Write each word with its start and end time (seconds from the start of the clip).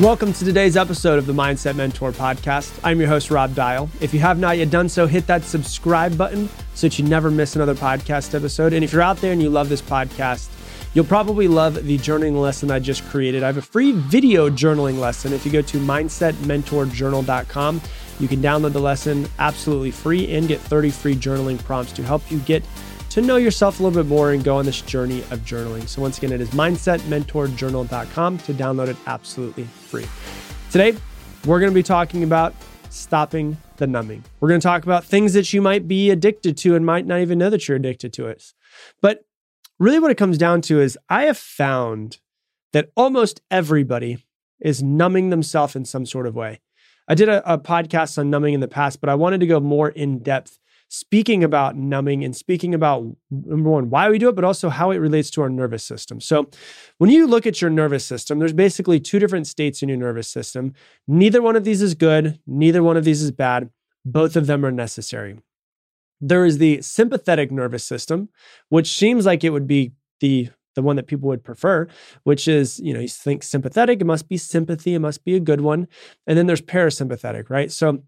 Welcome 0.00 0.32
to 0.34 0.44
today's 0.44 0.76
episode 0.76 1.18
of 1.18 1.24
the 1.24 1.32
Mindset 1.32 1.74
Mentor 1.74 2.12
podcast. 2.12 2.78
I'm 2.84 3.00
your 3.00 3.08
host, 3.08 3.30
Rob 3.30 3.54
Dial. 3.54 3.88
If 4.02 4.12
you 4.12 4.20
have 4.20 4.38
not 4.38 4.58
yet 4.58 4.68
done 4.68 4.90
so, 4.90 5.06
hit 5.06 5.26
that 5.26 5.42
subscribe 5.42 6.18
button 6.18 6.50
so 6.74 6.86
that 6.86 6.98
you 6.98 7.06
never 7.06 7.30
miss 7.30 7.56
another 7.56 7.74
podcast 7.74 8.34
episode. 8.34 8.74
And 8.74 8.84
if 8.84 8.92
you're 8.92 9.00
out 9.00 9.16
there 9.22 9.32
and 9.32 9.40
you 9.40 9.48
love 9.48 9.70
this 9.70 9.80
podcast, 9.80 10.50
you'll 10.92 11.06
probably 11.06 11.48
love 11.48 11.82
the 11.82 11.96
journaling 11.96 12.38
lesson 12.38 12.70
I 12.70 12.78
just 12.78 13.06
created. 13.06 13.42
I 13.42 13.46
have 13.46 13.56
a 13.56 13.62
free 13.62 13.92
video 13.92 14.50
journaling 14.50 14.98
lesson. 14.98 15.32
If 15.32 15.46
you 15.46 15.52
go 15.52 15.62
to 15.62 15.78
mindsetmentorjournal.com, 15.78 17.80
you 18.20 18.28
can 18.28 18.42
download 18.42 18.74
the 18.74 18.80
lesson 18.80 19.26
absolutely 19.38 19.92
free 19.92 20.30
and 20.30 20.46
get 20.46 20.60
30 20.60 20.90
free 20.90 21.16
journaling 21.16 21.58
prompts 21.64 21.92
to 21.92 22.02
help 22.02 22.30
you 22.30 22.38
get 22.40 22.62
to 23.16 23.22
know 23.22 23.36
yourself 23.36 23.80
a 23.80 23.82
little 23.82 24.02
bit 24.02 24.06
more 24.06 24.32
and 24.32 24.44
go 24.44 24.58
on 24.58 24.66
this 24.66 24.82
journey 24.82 25.20
of 25.30 25.38
journaling. 25.38 25.88
So, 25.88 26.02
once 26.02 26.18
again, 26.18 26.32
it 26.32 26.40
is 26.42 26.50
mindsetmentorjournal.com 26.50 28.38
to 28.38 28.52
download 28.52 28.88
it 28.88 28.96
absolutely 29.06 29.64
free. 29.64 30.04
Today, 30.70 30.94
we're 31.46 31.58
going 31.58 31.72
to 31.72 31.74
be 31.74 31.82
talking 31.82 32.24
about 32.24 32.54
stopping 32.90 33.56
the 33.78 33.86
numbing. 33.86 34.22
We're 34.38 34.50
going 34.50 34.60
to 34.60 34.66
talk 34.66 34.82
about 34.82 35.02
things 35.02 35.32
that 35.32 35.50
you 35.54 35.62
might 35.62 35.88
be 35.88 36.10
addicted 36.10 36.58
to 36.58 36.74
and 36.74 36.84
might 36.84 37.06
not 37.06 37.20
even 37.20 37.38
know 37.38 37.48
that 37.48 37.66
you're 37.66 37.78
addicted 37.78 38.12
to 38.12 38.26
it. 38.26 38.52
But 39.00 39.24
really, 39.78 39.98
what 39.98 40.10
it 40.10 40.18
comes 40.18 40.36
down 40.36 40.60
to 40.62 40.82
is 40.82 40.98
I 41.08 41.22
have 41.22 41.38
found 41.38 42.18
that 42.74 42.90
almost 42.98 43.40
everybody 43.50 44.26
is 44.60 44.82
numbing 44.82 45.30
themselves 45.30 45.74
in 45.74 45.86
some 45.86 46.04
sort 46.04 46.26
of 46.26 46.34
way. 46.34 46.60
I 47.08 47.14
did 47.14 47.30
a, 47.30 47.50
a 47.50 47.56
podcast 47.56 48.18
on 48.18 48.28
numbing 48.28 48.52
in 48.52 48.60
the 48.60 48.68
past, 48.68 49.00
but 49.00 49.08
I 49.08 49.14
wanted 49.14 49.40
to 49.40 49.46
go 49.46 49.58
more 49.58 49.88
in 49.88 50.18
depth 50.18 50.58
speaking 50.96 51.44
about 51.44 51.76
numbing 51.76 52.24
and 52.24 52.34
speaking 52.34 52.74
about 52.74 53.04
number 53.30 53.68
one, 53.68 53.90
why 53.90 54.08
we 54.08 54.18
do 54.18 54.28
it, 54.28 54.34
but 54.34 54.44
also 54.44 54.68
how 54.68 54.90
it 54.90 54.96
relates 54.96 55.30
to 55.30 55.42
our 55.42 55.50
nervous 55.50 55.84
system. 55.84 56.20
So, 56.20 56.48
when 56.98 57.10
you 57.10 57.26
look 57.26 57.46
at 57.46 57.60
your 57.60 57.70
nervous 57.70 58.04
system, 58.04 58.38
there's 58.38 58.52
basically 58.52 58.98
two 58.98 59.18
different 59.18 59.46
states 59.46 59.82
in 59.82 59.88
your 59.88 59.98
nervous 59.98 60.28
system. 60.28 60.72
Neither 61.06 61.42
one 61.42 61.56
of 61.56 61.64
these 61.64 61.82
is 61.82 61.94
good, 61.94 62.40
neither 62.46 62.82
one 62.82 62.96
of 62.96 63.04
these 63.04 63.22
is 63.22 63.30
bad. 63.30 63.70
Both 64.04 64.36
of 64.36 64.46
them 64.46 64.64
are 64.64 64.72
necessary. 64.72 65.38
There 66.20 66.46
is 66.46 66.58
the 66.58 66.80
sympathetic 66.80 67.52
nervous 67.52 67.84
system, 67.84 68.30
which 68.70 68.90
seems 68.90 69.26
like 69.26 69.44
it 69.44 69.50
would 69.50 69.66
be 69.66 69.92
the 70.20 70.48
the 70.74 70.82
one 70.82 70.96
that 70.96 71.06
people 71.06 71.28
would 71.28 71.42
prefer, 71.42 71.88
which 72.24 72.46
is, 72.46 72.78
you 72.80 72.92
know, 72.92 73.00
you 73.00 73.08
think 73.08 73.42
sympathetic, 73.42 74.00
it 74.00 74.04
must 74.04 74.28
be 74.28 74.36
sympathy, 74.36 74.94
it 74.94 74.98
must 74.98 75.24
be 75.24 75.34
a 75.34 75.40
good 75.40 75.62
one. 75.62 75.88
And 76.26 76.36
then 76.36 76.46
there's 76.46 76.60
parasympathetic, 76.60 77.48
right? 77.48 77.72
So 77.72 78.02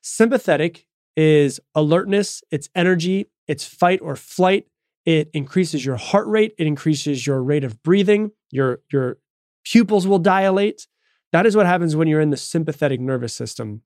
sympathetic 0.00 0.86
is 1.16 1.60
alertness, 1.74 2.42
it's 2.50 2.68
energy, 2.74 3.28
it's 3.46 3.64
fight 3.64 4.00
or 4.02 4.16
flight. 4.16 4.66
It 5.04 5.28
increases 5.34 5.84
your 5.84 5.96
heart 5.96 6.26
rate, 6.26 6.54
it 6.58 6.66
increases 6.66 7.26
your 7.26 7.42
rate 7.42 7.64
of 7.64 7.82
breathing, 7.82 8.32
your, 8.50 8.80
your 8.90 9.18
pupils 9.64 10.06
will 10.06 10.18
dilate. 10.18 10.86
That 11.32 11.46
is 11.46 11.56
what 11.56 11.66
happens 11.66 11.94
when 11.94 12.08
you're 12.08 12.20
in 12.20 12.30
the 12.30 12.36
sympathetic 12.36 13.00
nervous 13.00 13.34
system. 13.34 13.82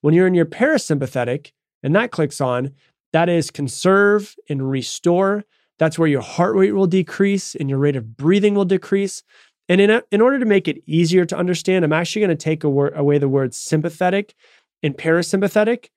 When 0.00 0.14
you're 0.14 0.26
in 0.26 0.34
your 0.34 0.46
parasympathetic 0.46 1.52
and 1.82 1.94
that 1.94 2.10
clicks 2.10 2.40
on, 2.40 2.72
that 3.12 3.28
is 3.28 3.50
conserve 3.50 4.34
and 4.48 4.70
restore. 4.70 5.44
That's 5.78 5.98
where 5.98 6.08
your 6.08 6.22
heart 6.22 6.54
rate 6.54 6.72
will 6.72 6.86
decrease 6.86 7.54
and 7.54 7.68
your 7.68 7.78
rate 7.78 7.96
of 7.96 8.16
breathing 8.16 8.54
will 8.54 8.64
decrease. 8.64 9.22
And 9.68 9.80
in, 9.80 9.90
a, 9.90 10.02
in 10.10 10.20
order 10.20 10.38
to 10.38 10.44
make 10.44 10.68
it 10.68 10.82
easier 10.86 11.24
to 11.26 11.36
understand, 11.36 11.84
I'm 11.84 11.92
actually 11.92 12.20
going 12.20 12.36
to 12.36 12.44
take 12.44 12.64
away 12.64 13.18
the 13.18 13.28
word 13.28 13.54
sympathetic 13.54 14.34
and 14.82 14.96
parasympathetic 14.96 15.88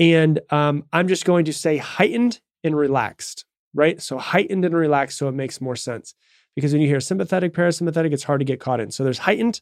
and 0.00 0.40
um, 0.48 0.84
I'm 0.94 1.06
just 1.06 1.26
going 1.26 1.44
to 1.44 1.52
say 1.52 1.76
heightened 1.76 2.40
and 2.64 2.74
relaxed, 2.74 3.44
right? 3.74 4.00
So 4.00 4.16
heightened 4.16 4.64
and 4.64 4.74
relaxed 4.74 5.18
so 5.18 5.28
it 5.28 5.32
makes 5.32 5.60
more 5.60 5.76
sense. 5.76 6.14
Because 6.56 6.72
when 6.72 6.80
you 6.80 6.88
hear 6.88 7.00
sympathetic, 7.00 7.52
parasympathetic, 7.52 8.12
it's 8.12 8.24
hard 8.24 8.40
to 8.40 8.44
get 8.44 8.58
caught 8.58 8.80
in. 8.80 8.90
So 8.90 9.04
there's 9.04 9.18
heightened 9.18 9.60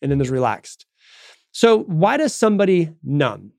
and 0.00 0.10
then 0.10 0.18
there's 0.18 0.30
relaxed. 0.30 0.86
So 1.52 1.80
why 1.84 2.16
does 2.16 2.34
somebody 2.34 2.92
numb? 3.04 3.52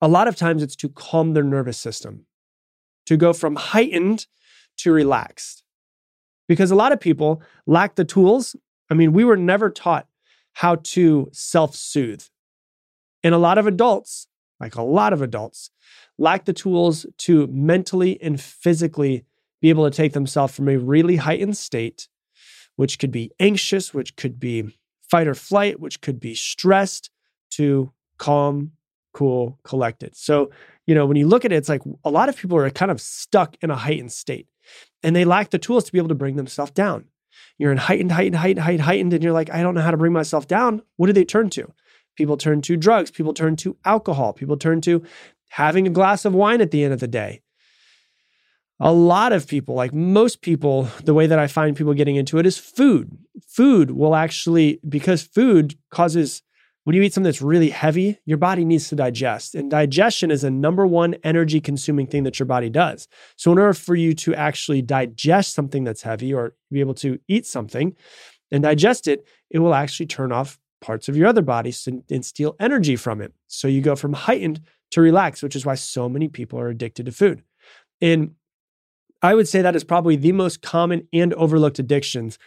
A 0.00 0.08
lot 0.08 0.26
of 0.26 0.34
times 0.34 0.62
it's 0.62 0.74
to 0.76 0.88
calm 0.88 1.34
their 1.34 1.44
nervous 1.44 1.78
system, 1.78 2.26
to 3.06 3.16
go 3.16 3.32
from 3.32 3.54
heightened 3.54 4.26
to 4.78 4.92
relaxed. 4.92 5.62
Because 6.48 6.70
a 6.70 6.74
lot 6.74 6.90
of 6.90 6.98
people 6.98 7.40
lack 7.66 7.94
the 7.94 8.04
tools. 8.04 8.56
I 8.90 8.94
mean, 8.94 9.12
we 9.12 9.24
were 9.24 9.36
never 9.36 9.70
taught 9.70 10.08
how 10.54 10.76
to 10.76 11.28
self 11.32 11.76
soothe. 11.76 12.24
And 13.22 13.34
a 13.34 13.38
lot 13.38 13.58
of 13.58 13.66
adults 13.68 14.26
like 14.62 14.76
a 14.76 14.82
lot 14.82 15.12
of 15.12 15.20
adults, 15.20 15.70
lack 16.16 16.44
the 16.44 16.52
tools 16.52 17.04
to 17.18 17.48
mentally 17.48 18.22
and 18.22 18.40
physically 18.40 19.24
be 19.60 19.68
able 19.68 19.84
to 19.90 19.94
take 19.94 20.12
themselves 20.12 20.54
from 20.54 20.68
a 20.68 20.78
really 20.78 21.16
heightened 21.16 21.56
state, 21.56 22.08
which 22.76 22.98
could 22.98 23.10
be 23.10 23.32
anxious, 23.40 23.92
which 23.92 24.16
could 24.16 24.38
be 24.38 24.78
fight 25.10 25.26
or 25.26 25.34
flight, 25.34 25.80
which 25.80 26.00
could 26.00 26.20
be 26.20 26.34
stressed, 26.34 27.10
to 27.50 27.92
calm, 28.16 28.72
cool, 29.12 29.58
collected. 29.62 30.16
So, 30.16 30.50
you 30.86 30.94
know, 30.94 31.04
when 31.04 31.18
you 31.18 31.26
look 31.26 31.44
at 31.44 31.52
it, 31.52 31.56
it's 31.56 31.68
like 31.68 31.82
a 32.04 32.10
lot 32.10 32.30
of 32.30 32.36
people 32.36 32.56
are 32.56 32.70
kind 32.70 32.90
of 32.90 33.00
stuck 33.00 33.56
in 33.60 33.70
a 33.70 33.76
heightened 33.76 34.12
state 34.12 34.46
and 35.02 35.14
they 35.14 35.26
lack 35.26 35.50
the 35.50 35.58
tools 35.58 35.84
to 35.84 35.92
be 35.92 35.98
able 35.98 36.08
to 36.08 36.14
bring 36.14 36.36
themselves 36.36 36.70
down. 36.70 37.06
You're 37.58 37.72
in 37.72 37.78
heightened, 37.78 38.12
heightened, 38.12 38.36
heightened, 38.36 38.60
heightened, 38.60 38.82
heightened, 38.82 39.12
and 39.12 39.22
you're 39.22 39.32
like, 39.32 39.50
I 39.50 39.62
don't 39.62 39.74
know 39.74 39.82
how 39.82 39.90
to 39.90 39.96
bring 39.96 40.12
myself 40.12 40.46
down. 40.46 40.82
What 40.96 41.08
do 41.08 41.12
they 41.12 41.24
turn 41.24 41.50
to? 41.50 41.72
People 42.16 42.36
turn 42.36 42.60
to 42.62 42.76
drugs. 42.76 43.10
People 43.10 43.34
turn 43.34 43.56
to 43.56 43.76
alcohol. 43.84 44.32
People 44.32 44.56
turn 44.56 44.80
to 44.82 45.02
having 45.50 45.86
a 45.86 45.90
glass 45.90 46.24
of 46.24 46.34
wine 46.34 46.60
at 46.60 46.70
the 46.70 46.84
end 46.84 46.92
of 46.92 47.00
the 47.00 47.08
day. 47.08 47.42
A 48.80 48.92
lot 48.92 49.32
of 49.32 49.46
people, 49.46 49.74
like 49.74 49.94
most 49.94 50.40
people, 50.42 50.88
the 51.04 51.14
way 51.14 51.26
that 51.26 51.38
I 51.38 51.46
find 51.46 51.76
people 51.76 51.94
getting 51.94 52.16
into 52.16 52.38
it 52.38 52.46
is 52.46 52.58
food. 52.58 53.16
Food 53.46 53.92
will 53.92 54.14
actually, 54.14 54.80
because 54.88 55.22
food 55.22 55.76
causes, 55.90 56.42
when 56.84 56.96
you 56.96 57.02
eat 57.02 57.12
something 57.12 57.28
that's 57.28 57.42
really 57.42 57.70
heavy, 57.70 58.18
your 58.24 58.38
body 58.38 58.64
needs 58.64 58.88
to 58.88 58.96
digest. 58.96 59.54
And 59.54 59.70
digestion 59.70 60.32
is 60.32 60.42
a 60.42 60.50
number 60.50 60.84
one 60.84 61.14
energy 61.22 61.60
consuming 61.60 62.08
thing 62.08 62.24
that 62.24 62.40
your 62.40 62.46
body 62.46 62.70
does. 62.70 63.06
So, 63.36 63.52
in 63.52 63.58
order 63.58 63.74
for 63.74 63.94
you 63.94 64.14
to 64.14 64.34
actually 64.34 64.82
digest 64.82 65.54
something 65.54 65.84
that's 65.84 66.02
heavy 66.02 66.34
or 66.34 66.54
be 66.72 66.80
able 66.80 66.94
to 66.94 67.20
eat 67.28 67.46
something 67.46 67.94
and 68.50 68.64
digest 68.64 69.06
it, 69.06 69.24
it 69.48 69.60
will 69.60 69.74
actually 69.74 70.06
turn 70.06 70.32
off 70.32 70.58
parts 70.82 71.08
of 71.08 71.16
your 71.16 71.26
other 71.26 71.42
and, 71.86 72.02
and 72.10 72.24
steal 72.24 72.54
energy 72.60 72.96
from 72.96 73.20
it. 73.22 73.32
So 73.46 73.68
you 73.68 73.80
go 73.80 73.96
from 73.96 74.12
heightened 74.12 74.60
to 74.90 75.00
relaxed, 75.00 75.42
which 75.42 75.56
is 75.56 75.64
why 75.64 75.74
so 75.74 76.08
many 76.08 76.28
people 76.28 76.58
are 76.58 76.68
addicted 76.68 77.06
to 77.06 77.12
food. 77.12 77.42
And 78.00 78.34
I 79.22 79.34
would 79.34 79.48
say 79.48 79.62
that 79.62 79.76
is 79.76 79.84
probably 79.84 80.16
the 80.16 80.32
most 80.32 80.60
common 80.60 81.08
and 81.12 81.32
overlooked 81.34 81.78
addictions 81.78 82.38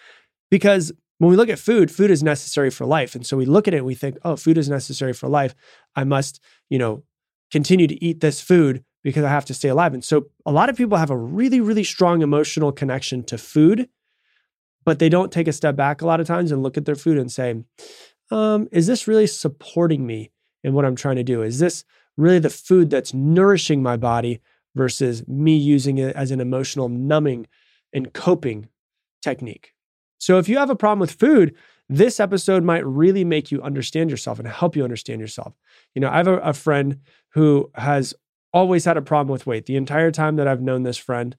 because 0.52 0.92
when 1.18 1.32
we 1.32 1.38
look 1.38 1.50
at 1.50 1.60
food, 1.60 1.90
food 1.90 2.12
is 2.12 2.22
necessary 2.22 2.70
for 2.70 2.86
life. 2.86 3.16
And 3.16 3.26
so 3.26 3.38
we 3.38 3.46
look 3.46 3.68
at 3.68 3.74
it 3.74 3.78
and 3.78 3.86
we 3.86 3.96
think, 3.96 4.18
oh, 4.24 4.36
food 4.36 4.58
is 4.58 4.70
necessary 4.70 5.14
for 5.14 5.30
life. 5.30 5.56
I 5.96 6.04
must, 6.04 6.42
you 6.70 6.78
know, 6.78 7.04
continue 7.52 7.88
to 7.88 8.04
eat 8.04 8.20
this 8.20 8.42
food 8.42 8.84
because 9.04 9.24
I 9.24 9.30
have 9.30 9.46
to 9.46 9.54
stay 9.54 9.70
alive. 9.70 9.94
And 9.94 10.04
so 10.04 10.26
a 10.46 10.52
lot 10.52 10.70
of 10.70 10.76
people 10.76 10.98
have 10.98 11.12
a 11.12 11.18
really, 11.18 11.62
really 11.62 11.84
strong 11.84 12.22
emotional 12.22 12.72
connection 12.72 13.24
to 13.26 13.38
food, 13.38 13.88
but 14.84 15.00
they 15.00 15.10
don't 15.10 15.32
take 15.32 15.48
a 15.48 15.54
step 15.54 15.76
back 15.76 16.02
a 16.02 16.08
lot 16.08 16.20
of 16.20 16.28
times 16.28 16.52
and 16.52 16.62
look 16.62 16.76
at 16.76 16.86
their 16.86 16.96
food 16.96 17.18
and 17.18 17.32
say, 17.32 17.64
um, 18.32 18.68
is 18.72 18.88
this 18.88 19.08
really 19.08 19.28
supporting 19.28 20.06
me 20.06 20.32
in 20.64 20.74
what 20.74 20.86
I'm 20.86 20.96
trying 20.96 21.18
to 21.18 21.24
do? 21.24 21.42
Is 21.42 21.60
this 21.60 21.84
really 22.18 22.40
the 22.40 22.50
food 22.50 22.90
that's 22.90 23.14
nourishing 23.14 23.84
my 23.84 23.98
body 23.98 24.42
versus 24.76 25.28
me 25.28 25.56
using 25.56 25.98
it 25.98 26.16
as 26.16 26.32
an 26.32 26.42
emotional 26.42 26.90
numbing 26.90 27.48
and 27.94 28.14
coping 28.14 28.68
technique? 29.22 29.74
So 30.18 30.40
if 30.40 30.50
you 30.50 30.58
have 30.58 30.70
a 30.70 30.76
problem 30.76 31.00
with 31.00 31.12
food, 31.12 31.56
this 31.88 32.20
episode 32.20 32.64
might 32.64 32.86
really 32.86 33.24
make 33.24 33.52
you 33.52 33.62
understand 33.62 34.10
yourself 34.10 34.40
and 34.40 34.48
help 34.48 34.76
you 34.76 34.84
understand 34.84 35.22
yourself. 35.22 35.54
You 35.94 36.02
know, 36.02 36.10
I 36.10 36.18
have 36.18 36.28
a, 36.28 36.38
a 36.38 36.54
friend 36.54 37.00
who 37.34 37.70
has 37.76 38.16
always 38.54 38.86
had 38.86 38.98
a 38.98 39.02
problem 39.02 39.32
with 39.32 39.46
weight 39.46 39.66
the 39.66 39.76
entire 39.76 40.12
time 40.12 40.38
that 40.38 40.48
I've 40.48 40.62
known 40.62 40.84
this 40.84 40.98
friend, 40.98 41.36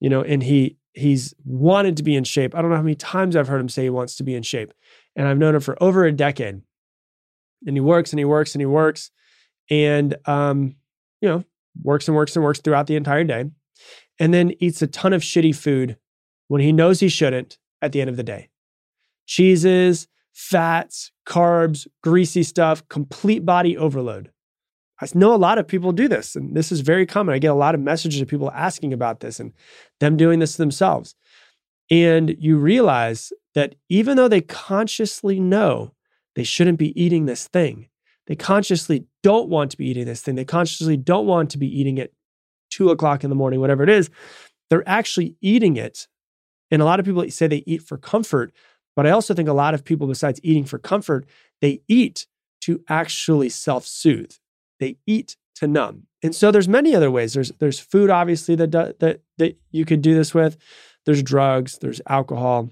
you 0.00 0.08
know, 0.08 0.22
and 0.22 0.42
he 0.42 0.76
he's 0.92 1.34
wanted 1.44 1.96
to 1.96 2.02
be 2.02 2.14
in 2.14 2.24
shape. 2.24 2.54
I 2.54 2.60
don't 2.60 2.70
know 2.70 2.76
how 2.76 2.82
many 2.82 2.94
times 2.94 3.34
I've 3.34 3.48
heard 3.48 3.60
him 3.60 3.70
say 3.70 3.84
he 3.84 3.90
wants 3.90 4.14
to 4.16 4.22
be 4.22 4.34
in 4.34 4.42
shape. 4.42 4.72
And 5.16 5.28
I've 5.28 5.38
known 5.38 5.54
him 5.54 5.60
for 5.60 5.80
over 5.82 6.04
a 6.04 6.12
decade. 6.12 6.62
And 7.66 7.76
he 7.76 7.80
works 7.80 8.12
and 8.12 8.18
he 8.18 8.24
works 8.24 8.54
and 8.54 8.62
he 8.62 8.66
works 8.66 9.10
and, 9.70 10.16
um, 10.26 10.76
you 11.20 11.28
know, 11.28 11.44
works 11.82 12.08
and 12.08 12.16
works 12.16 12.34
and 12.34 12.44
works 12.44 12.60
throughout 12.60 12.86
the 12.86 12.96
entire 12.96 13.24
day. 13.24 13.50
And 14.18 14.32
then 14.32 14.52
eats 14.58 14.82
a 14.82 14.86
ton 14.86 15.12
of 15.12 15.22
shitty 15.22 15.54
food 15.54 15.96
when 16.48 16.60
he 16.60 16.72
knows 16.72 17.00
he 17.00 17.08
shouldn't 17.08 17.58
at 17.80 17.92
the 17.92 18.00
end 18.00 18.10
of 18.10 18.16
the 18.16 18.22
day. 18.22 18.50
Cheeses, 19.26 20.08
fats, 20.32 21.12
carbs, 21.26 21.86
greasy 22.02 22.42
stuff, 22.42 22.86
complete 22.88 23.44
body 23.44 23.76
overload. 23.76 24.30
I 25.00 25.06
know 25.14 25.34
a 25.34 25.36
lot 25.36 25.58
of 25.58 25.66
people 25.66 25.90
do 25.90 26.06
this, 26.06 26.36
and 26.36 26.56
this 26.56 26.70
is 26.70 26.80
very 26.80 27.06
common. 27.06 27.34
I 27.34 27.38
get 27.38 27.48
a 27.50 27.54
lot 27.54 27.74
of 27.74 27.80
messages 27.80 28.20
of 28.20 28.28
people 28.28 28.52
asking 28.52 28.92
about 28.92 29.20
this 29.20 29.40
and 29.40 29.52
them 29.98 30.16
doing 30.16 30.38
this 30.38 30.56
themselves. 30.56 31.16
And 31.90 32.36
you 32.38 32.56
realize 32.58 33.32
that 33.54 33.74
even 33.88 34.16
though 34.16 34.28
they 34.28 34.40
consciously 34.40 35.38
know 35.38 35.92
they 36.34 36.44
shouldn't 36.44 36.78
be 36.78 36.98
eating 37.00 37.26
this 37.26 37.48
thing, 37.48 37.88
they 38.26 38.36
consciously 38.36 39.06
don't 39.22 39.48
want 39.48 39.70
to 39.72 39.76
be 39.76 39.86
eating 39.86 40.06
this 40.06 40.22
thing, 40.22 40.36
they 40.36 40.44
consciously 40.44 40.96
don't 40.96 41.26
want 41.26 41.50
to 41.50 41.58
be 41.58 41.66
eating 41.80 41.98
it 41.98 42.14
two 42.70 42.90
o'clock 42.90 43.22
in 43.22 43.30
the 43.30 43.36
morning, 43.36 43.60
whatever 43.60 43.82
it 43.82 43.90
is, 43.90 44.10
they're 44.70 44.88
actually 44.88 45.36
eating 45.42 45.76
it. 45.76 46.08
And 46.70 46.80
a 46.80 46.86
lot 46.86 46.98
of 46.98 47.04
people 47.04 47.28
say 47.30 47.46
they 47.46 47.62
eat 47.66 47.82
for 47.82 47.98
comfort, 47.98 48.52
But 48.96 49.06
I 49.06 49.10
also 49.10 49.34
think 49.34 49.48
a 49.48 49.52
lot 49.52 49.74
of 49.74 49.84
people, 49.84 50.06
besides 50.06 50.40
eating 50.42 50.64
for 50.64 50.78
comfort, 50.78 51.26
they 51.60 51.82
eat 51.88 52.26
to 52.62 52.82
actually 52.88 53.50
self 53.50 53.86
soothe. 53.86 54.32
They 54.80 54.96
eat 55.06 55.36
to 55.56 55.66
numb. 55.66 56.06
And 56.22 56.34
so 56.34 56.50
there's 56.50 56.68
many 56.68 56.94
other 56.94 57.10
ways. 57.10 57.34
There's 57.34 57.52
there's 57.58 57.78
food 57.78 58.10
obviously 58.10 58.54
that 58.56 58.72
that 58.72 59.20
that 59.38 59.56
you 59.70 59.84
could 59.84 60.02
do 60.02 60.14
this 60.14 60.34
with. 60.34 60.56
There's 61.06 61.22
drugs. 61.22 61.78
There's 61.78 62.00
alcohol. 62.08 62.70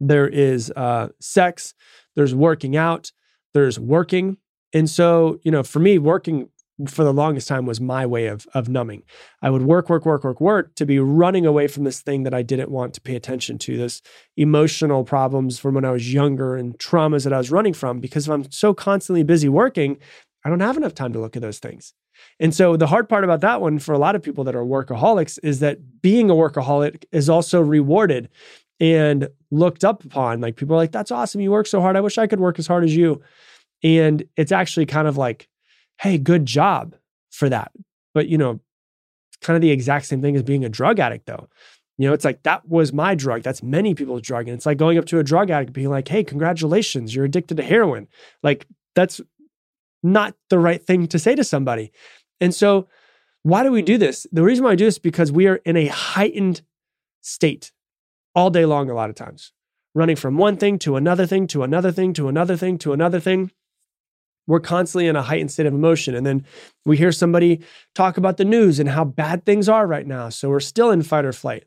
There 0.00 0.28
is 0.28 0.72
uh, 0.76 1.08
sex. 1.20 1.74
There's 2.16 2.34
working 2.34 2.76
out. 2.76 3.12
There's 3.54 3.78
working. 3.78 4.38
And 4.72 4.88
so 4.88 5.40
you 5.42 5.50
know, 5.50 5.62
for 5.62 5.78
me, 5.78 5.98
working 5.98 6.48
for 6.86 7.02
the 7.02 7.12
longest 7.12 7.48
time 7.48 7.66
was 7.66 7.80
my 7.80 8.06
way 8.06 8.26
of 8.26 8.46
of 8.54 8.68
numbing. 8.68 9.02
I 9.42 9.50
would 9.50 9.62
work, 9.62 9.88
work, 9.88 10.06
work, 10.06 10.22
work, 10.22 10.40
work 10.40 10.74
to 10.76 10.86
be 10.86 10.98
running 11.00 11.44
away 11.44 11.66
from 11.66 11.84
this 11.84 12.00
thing 12.00 12.22
that 12.22 12.34
I 12.34 12.42
didn't 12.42 12.70
want 12.70 12.94
to 12.94 13.00
pay 13.00 13.16
attention 13.16 13.58
to, 13.58 13.76
this 13.76 14.00
emotional 14.36 15.04
problems 15.04 15.58
from 15.58 15.74
when 15.74 15.84
I 15.84 15.90
was 15.90 16.12
younger 16.12 16.56
and 16.56 16.78
traumas 16.78 17.24
that 17.24 17.32
I 17.32 17.38
was 17.38 17.50
running 17.50 17.74
from. 17.74 17.98
Because 17.98 18.28
if 18.28 18.32
I'm 18.32 18.50
so 18.52 18.74
constantly 18.74 19.24
busy 19.24 19.48
working, 19.48 19.98
I 20.44 20.50
don't 20.50 20.60
have 20.60 20.76
enough 20.76 20.94
time 20.94 21.12
to 21.14 21.20
look 21.20 21.34
at 21.34 21.42
those 21.42 21.58
things. 21.58 21.94
And 22.40 22.54
so 22.54 22.76
the 22.76 22.86
hard 22.86 23.08
part 23.08 23.24
about 23.24 23.40
that 23.40 23.60
one 23.60 23.78
for 23.78 23.92
a 23.92 23.98
lot 23.98 24.14
of 24.14 24.22
people 24.22 24.44
that 24.44 24.54
are 24.54 24.64
workaholics 24.64 25.38
is 25.42 25.60
that 25.60 26.02
being 26.02 26.30
a 26.30 26.34
workaholic 26.34 27.04
is 27.12 27.28
also 27.28 27.60
rewarded 27.60 28.28
and 28.80 29.28
looked 29.50 29.84
up 29.84 30.04
upon. 30.04 30.40
Like 30.40 30.56
people 30.56 30.74
are 30.74 30.78
like, 30.78 30.92
that's 30.92 31.10
awesome. 31.10 31.40
You 31.40 31.50
work 31.50 31.66
so 31.66 31.80
hard. 31.80 31.96
I 31.96 32.00
wish 32.00 32.18
I 32.18 32.26
could 32.26 32.40
work 32.40 32.58
as 32.58 32.66
hard 32.66 32.84
as 32.84 32.94
you. 32.94 33.20
And 33.82 34.24
it's 34.36 34.52
actually 34.52 34.86
kind 34.86 35.08
of 35.08 35.16
like, 35.16 35.48
hey, 36.00 36.18
good 36.18 36.46
job 36.46 36.94
for 37.30 37.48
that. 37.48 37.72
But, 38.14 38.28
you 38.28 38.38
know, 38.38 38.60
it's 39.30 39.36
kind 39.40 39.56
of 39.56 39.62
the 39.62 39.70
exact 39.70 40.06
same 40.06 40.22
thing 40.22 40.36
as 40.36 40.42
being 40.42 40.64
a 40.64 40.68
drug 40.68 41.00
addict, 41.00 41.26
though. 41.26 41.48
You 41.96 42.06
know, 42.06 42.14
it's 42.14 42.24
like 42.24 42.44
that 42.44 42.68
was 42.68 42.92
my 42.92 43.16
drug. 43.16 43.42
That's 43.42 43.62
many 43.62 43.94
people's 43.94 44.22
drug. 44.22 44.46
And 44.46 44.56
it's 44.56 44.66
like 44.66 44.78
going 44.78 44.98
up 44.98 45.06
to 45.06 45.18
a 45.18 45.24
drug 45.24 45.50
addict 45.50 45.72
being 45.72 45.90
like, 45.90 46.06
hey, 46.06 46.22
congratulations, 46.22 47.14
you're 47.14 47.24
addicted 47.24 47.56
to 47.56 47.64
heroin. 47.64 48.06
Like, 48.44 48.66
that's 48.94 49.20
not 50.02 50.34
the 50.50 50.58
right 50.58 50.84
thing 50.84 51.06
to 51.08 51.18
say 51.18 51.34
to 51.34 51.44
somebody. 51.44 51.92
And 52.40 52.54
so, 52.54 52.88
why 53.42 53.62
do 53.62 53.70
we 53.70 53.82
do 53.82 53.98
this? 53.98 54.26
The 54.32 54.42
reason 54.42 54.64
why 54.64 54.72
I 54.72 54.76
do 54.76 54.84
this 54.84 54.94
is 54.94 54.98
because 54.98 55.32
we 55.32 55.46
are 55.46 55.56
in 55.56 55.76
a 55.76 55.86
heightened 55.86 56.62
state 57.20 57.72
all 58.34 58.50
day 58.50 58.64
long, 58.64 58.90
a 58.90 58.94
lot 58.94 59.10
of 59.10 59.16
times, 59.16 59.52
running 59.94 60.16
from 60.16 60.36
one 60.36 60.56
thing 60.56 60.78
to 60.80 60.96
another 60.96 61.26
thing 61.26 61.46
to 61.48 61.62
another 61.62 61.92
thing 61.92 62.12
to 62.14 62.28
another 62.28 62.56
thing 62.56 62.78
to 62.78 62.92
another 62.92 63.20
thing. 63.20 63.50
We're 64.46 64.60
constantly 64.60 65.08
in 65.08 65.16
a 65.16 65.22
heightened 65.22 65.50
state 65.50 65.66
of 65.66 65.74
emotion. 65.74 66.14
And 66.14 66.24
then 66.24 66.46
we 66.86 66.96
hear 66.96 67.12
somebody 67.12 67.60
talk 67.94 68.16
about 68.16 68.38
the 68.38 68.46
news 68.46 68.80
and 68.80 68.88
how 68.88 69.04
bad 69.04 69.44
things 69.44 69.68
are 69.68 69.86
right 69.86 70.06
now. 70.06 70.30
So 70.30 70.48
we're 70.48 70.60
still 70.60 70.90
in 70.90 71.02
fight 71.02 71.26
or 71.26 71.34
flight. 71.34 71.64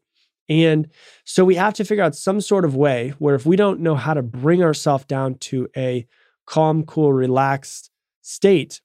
And 0.50 0.90
so 1.24 1.46
we 1.46 1.56
have 1.56 1.76
to 1.76 1.86
figure 1.86 2.04
out 2.04 2.16
some 2.16 2.42
sort 2.42 2.66
of 2.66 2.76
way 2.76 3.14
where 3.20 3.36
if 3.36 3.46
we 3.46 3.56
don't 3.56 3.82
know 3.82 3.96
how 3.96 4.16
to 4.16 4.24
bring 4.24 4.64
ourselves 4.64 5.06
down 5.06 5.36
to 5.36 5.70
a 5.78 6.08
calm, 6.48 6.84
cool, 6.84 7.14
relaxed 7.14 7.91
state 8.32 8.82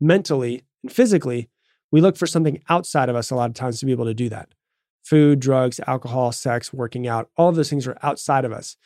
mentally 0.00 0.62
and 0.82 0.92
physically, 0.92 1.48
we 1.90 2.00
look 2.00 2.16
for 2.16 2.26
something 2.26 2.62
outside 2.68 3.08
of 3.08 3.16
us 3.16 3.30
a 3.30 3.34
lot 3.34 3.50
of 3.50 3.54
times 3.54 3.80
to 3.80 3.86
be 3.86 3.92
able 3.92 4.04
to 4.04 4.14
do 4.14 4.28
that. 4.28 4.54
Food, 5.02 5.40
drugs, 5.40 5.80
alcohol, 5.86 6.32
sex, 6.32 6.72
working 6.72 7.06
out, 7.08 7.30
all 7.36 7.48
of 7.48 7.56
those 7.56 7.70
things 7.70 7.86
are 7.86 7.98
outside 8.02 8.44
of 8.44 8.52
us. 8.52 8.76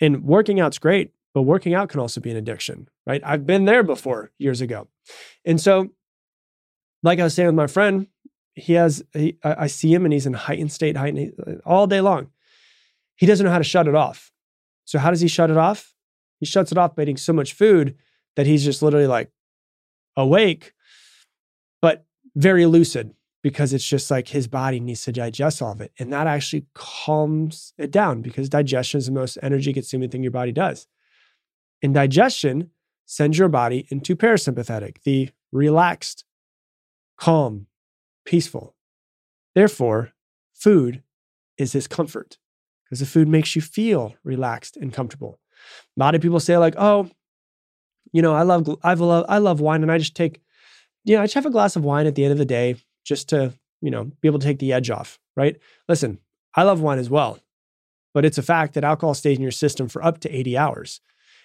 And 0.00 0.24
working 0.24 0.60
out's 0.60 0.78
great, 0.78 1.12
but 1.32 1.42
working 1.42 1.74
out 1.74 1.88
can 1.88 2.00
also 2.00 2.20
be 2.20 2.30
an 2.30 2.36
addiction, 2.36 2.88
right? 3.06 3.22
I've 3.24 3.46
been 3.46 3.64
there 3.64 3.82
before 3.82 4.30
years 4.38 4.60
ago. 4.60 4.88
And 5.44 5.60
so, 5.60 5.90
like 7.02 7.18
I 7.18 7.24
was 7.24 7.34
saying 7.34 7.46
with 7.46 7.54
my 7.54 7.66
friend, 7.66 8.06
he 8.54 8.74
has, 8.74 9.02
he, 9.12 9.36
I 9.42 9.66
see 9.66 9.92
him 9.92 10.04
and 10.04 10.12
he's 10.12 10.26
in 10.26 10.32
heightened 10.32 10.72
state, 10.72 10.96
heightened 10.96 11.32
uh, 11.44 11.54
all 11.64 11.86
day 11.86 12.00
long. 12.00 12.28
He 13.16 13.26
doesn't 13.26 13.44
know 13.44 13.52
how 13.52 13.58
to 13.58 13.64
shut 13.64 13.88
it 13.88 13.94
off. 13.94 14.32
So, 14.84 14.98
how 14.98 15.10
does 15.10 15.20
he 15.20 15.28
shut 15.28 15.50
it 15.50 15.56
off? 15.56 15.94
He 16.40 16.46
shuts 16.46 16.72
it 16.72 16.78
off 16.78 16.94
by 16.94 17.02
eating 17.02 17.16
so 17.16 17.32
much 17.32 17.52
food 17.52 17.96
that 18.36 18.46
he's 18.46 18.64
just 18.64 18.82
literally 18.82 19.06
like 19.06 19.30
awake, 20.16 20.72
but 21.80 22.04
very 22.34 22.66
lucid 22.66 23.14
because 23.42 23.72
it's 23.74 23.86
just 23.86 24.10
like 24.10 24.28
his 24.28 24.48
body 24.48 24.80
needs 24.80 25.02
to 25.04 25.12
digest 25.12 25.60
all 25.60 25.72
of 25.72 25.80
it. 25.80 25.92
And 25.98 26.12
that 26.12 26.26
actually 26.26 26.66
calms 26.74 27.74
it 27.76 27.90
down 27.90 28.22
because 28.22 28.48
digestion 28.48 28.98
is 28.98 29.06
the 29.06 29.12
most 29.12 29.38
energy 29.42 29.72
consuming 29.72 30.08
thing 30.08 30.22
your 30.22 30.32
body 30.32 30.52
does. 30.52 30.86
And 31.82 31.92
digestion 31.92 32.70
sends 33.04 33.38
your 33.38 33.48
body 33.48 33.86
into 33.90 34.16
parasympathetic, 34.16 35.02
the 35.02 35.28
relaxed, 35.52 36.24
calm, 37.18 37.66
peaceful. 38.24 38.74
Therefore, 39.54 40.12
food 40.54 41.02
is 41.58 41.72
his 41.72 41.86
comfort 41.86 42.38
because 42.84 43.00
the 43.00 43.06
food 43.06 43.28
makes 43.28 43.54
you 43.54 43.62
feel 43.62 44.14
relaxed 44.24 44.76
and 44.76 44.92
comfortable. 44.92 45.38
A 45.96 46.00
lot 46.00 46.14
of 46.14 46.22
people 46.22 46.40
say, 46.40 46.56
like, 46.56 46.74
oh, 46.78 47.10
you 48.14 48.22
know, 48.22 48.32
I 48.32 48.42
love 48.42 48.78
I 48.84 48.94
love 48.94 49.26
I 49.28 49.38
love 49.38 49.60
wine, 49.60 49.82
and 49.82 49.90
I 49.90 49.98
just 49.98 50.14
take, 50.14 50.40
you 51.04 51.16
know, 51.16 51.22
I 51.22 51.24
just 51.24 51.34
have 51.34 51.46
a 51.46 51.50
glass 51.50 51.74
of 51.74 51.84
wine 51.84 52.06
at 52.06 52.14
the 52.14 52.22
end 52.22 52.30
of 52.30 52.38
the 52.38 52.44
day 52.44 52.76
just 53.04 53.28
to 53.30 53.52
you 53.82 53.90
know 53.90 54.04
be 54.04 54.28
able 54.28 54.38
to 54.38 54.46
take 54.46 54.60
the 54.60 54.72
edge 54.72 54.88
off. 54.88 55.18
Right? 55.36 55.56
Listen, 55.88 56.20
I 56.54 56.62
love 56.62 56.80
wine 56.80 57.00
as 57.00 57.10
well, 57.10 57.40
but 58.14 58.24
it's 58.24 58.38
a 58.38 58.42
fact 58.42 58.74
that 58.74 58.84
alcohol 58.84 59.14
stays 59.14 59.36
in 59.36 59.42
your 59.42 59.50
system 59.50 59.88
for 59.88 60.02
up 60.02 60.20
to 60.20 60.34
80 60.34 60.56
hours. 60.56 61.00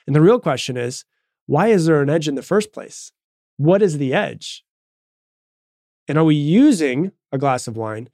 And 0.06 0.16
the 0.16 0.22
real 0.22 0.40
question 0.40 0.78
is, 0.78 1.06
why 1.48 1.70
is 1.70 1.88
there 1.88 2.04
an 2.04 2.10
edge 2.10 2.28
in 2.28 2.36
the 2.36 2.44
first 2.44 2.72
place? 2.72 3.12
What 3.58 3.82
is 3.82 3.98
the 3.98 4.14
edge? 4.14 4.64
And 6.08 6.20
are 6.20 6.24
we 6.24 6.36
using 6.36 7.12
a 7.32 7.38
glass 7.38 7.68
of 7.68 7.78
wine 7.78 8.10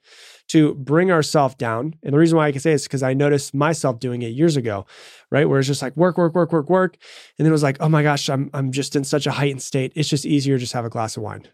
to 0.50 0.76
bring 0.76 1.12
ourselves 1.12 1.56
down. 1.56 1.96
And 2.04 2.14
the 2.14 2.18
reason 2.18 2.38
why 2.38 2.48
I 2.48 2.52
can 2.52 2.62
say 2.62 2.72
this 2.72 2.84
is 2.84 2.88
because 2.88 3.04
I 3.04 3.14
noticed 3.14 3.54
myself 3.54 4.00
doing 4.00 4.22
it 4.22 4.30
years 4.30 4.58
ago, 4.58 4.86
right? 5.32 5.48
Where 5.48 5.60
it's 5.60 5.68
just 5.68 5.82
like 5.82 5.96
work, 5.98 6.18
work, 6.18 6.36
work, 6.36 6.52
work, 6.52 6.70
work. 6.70 6.98
And 7.38 7.46
then 7.46 7.52
it 7.52 7.52
was 7.52 7.64
like, 7.64 7.78
oh 7.80 7.90
my 7.90 8.04
gosh, 8.04 8.30
I'm, 8.30 8.50
I'm 8.54 8.72
just 8.72 8.96
in 8.96 9.04
such 9.04 9.26
a 9.26 9.32
heightened 9.32 9.62
state. 9.62 9.94
It's 9.96 10.10
just 10.10 10.26
easier 10.26 10.56
to 10.56 10.60
just 10.60 10.74
have 10.74 10.86
a 10.86 10.90
glass 10.90 11.18
of 11.18 11.24
wine. 11.24 11.48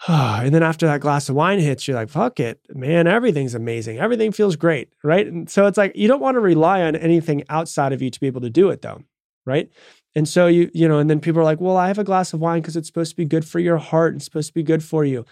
and 0.08 0.54
then 0.54 0.62
after 0.62 0.86
that 0.86 1.00
glass 1.00 1.28
of 1.28 1.34
wine 1.34 1.60
hits, 1.60 1.86
you're 1.86 1.96
like, 1.96 2.08
fuck 2.08 2.40
it, 2.40 2.60
man, 2.74 3.06
everything's 3.06 3.54
amazing. 3.54 3.98
Everything 3.98 4.32
feels 4.32 4.56
great, 4.56 4.88
right? 5.02 5.26
And 5.26 5.48
so 5.48 5.66
it's 5.66 5.78
like, 5.78 5.94
you 5.96 6.08
don't 6.08 6.20
want 6.20 6.34
to 6.34 6.40
rely 6.40 6.82
on 6.82 6.96
anything 6.96 7.44
outside 7.48 7.92
of 7.92 8.02
you 8.02 8.10
to 8.10 8.20
be 8.20 8.26
able 8.26 8.40
to 8.42 8.50
do 8.50 8.70
it 8.70 8.82
though, 8.82 9.02
right? 9.46 9.70
And 10.14 10.28
so 10.28 10.46
you, 10.46 10.70
you 10.74 10.86
know, 10.88 10.98
and 10.98 11.08
then 11.08 11.20
people 11.20 11.40
are 11.40 11.44
like, 11.44 11.60
well, 11.60 11.76
I 11.76 11.88
have 11.88 11.98
a 11.98 12.04
glass 12.04 12.32
of 12.32 12.40
wine 12.40 12.60
because 12.60 12.76
it's 12.76 12.86
supposed 12.86 13.10
to 13.10 13.16
be 13.16 13.24
good 13.24 13.46
for 13.46 13.58
your 13.58 13.78
heart 13.78 14.12
and 14.12 14.22
supposed 14.22 14.48
to 14.48 14.54
be 14.54 14.62
good 14.62 14.82
for 14.82 15.04
you. 15.04 15.24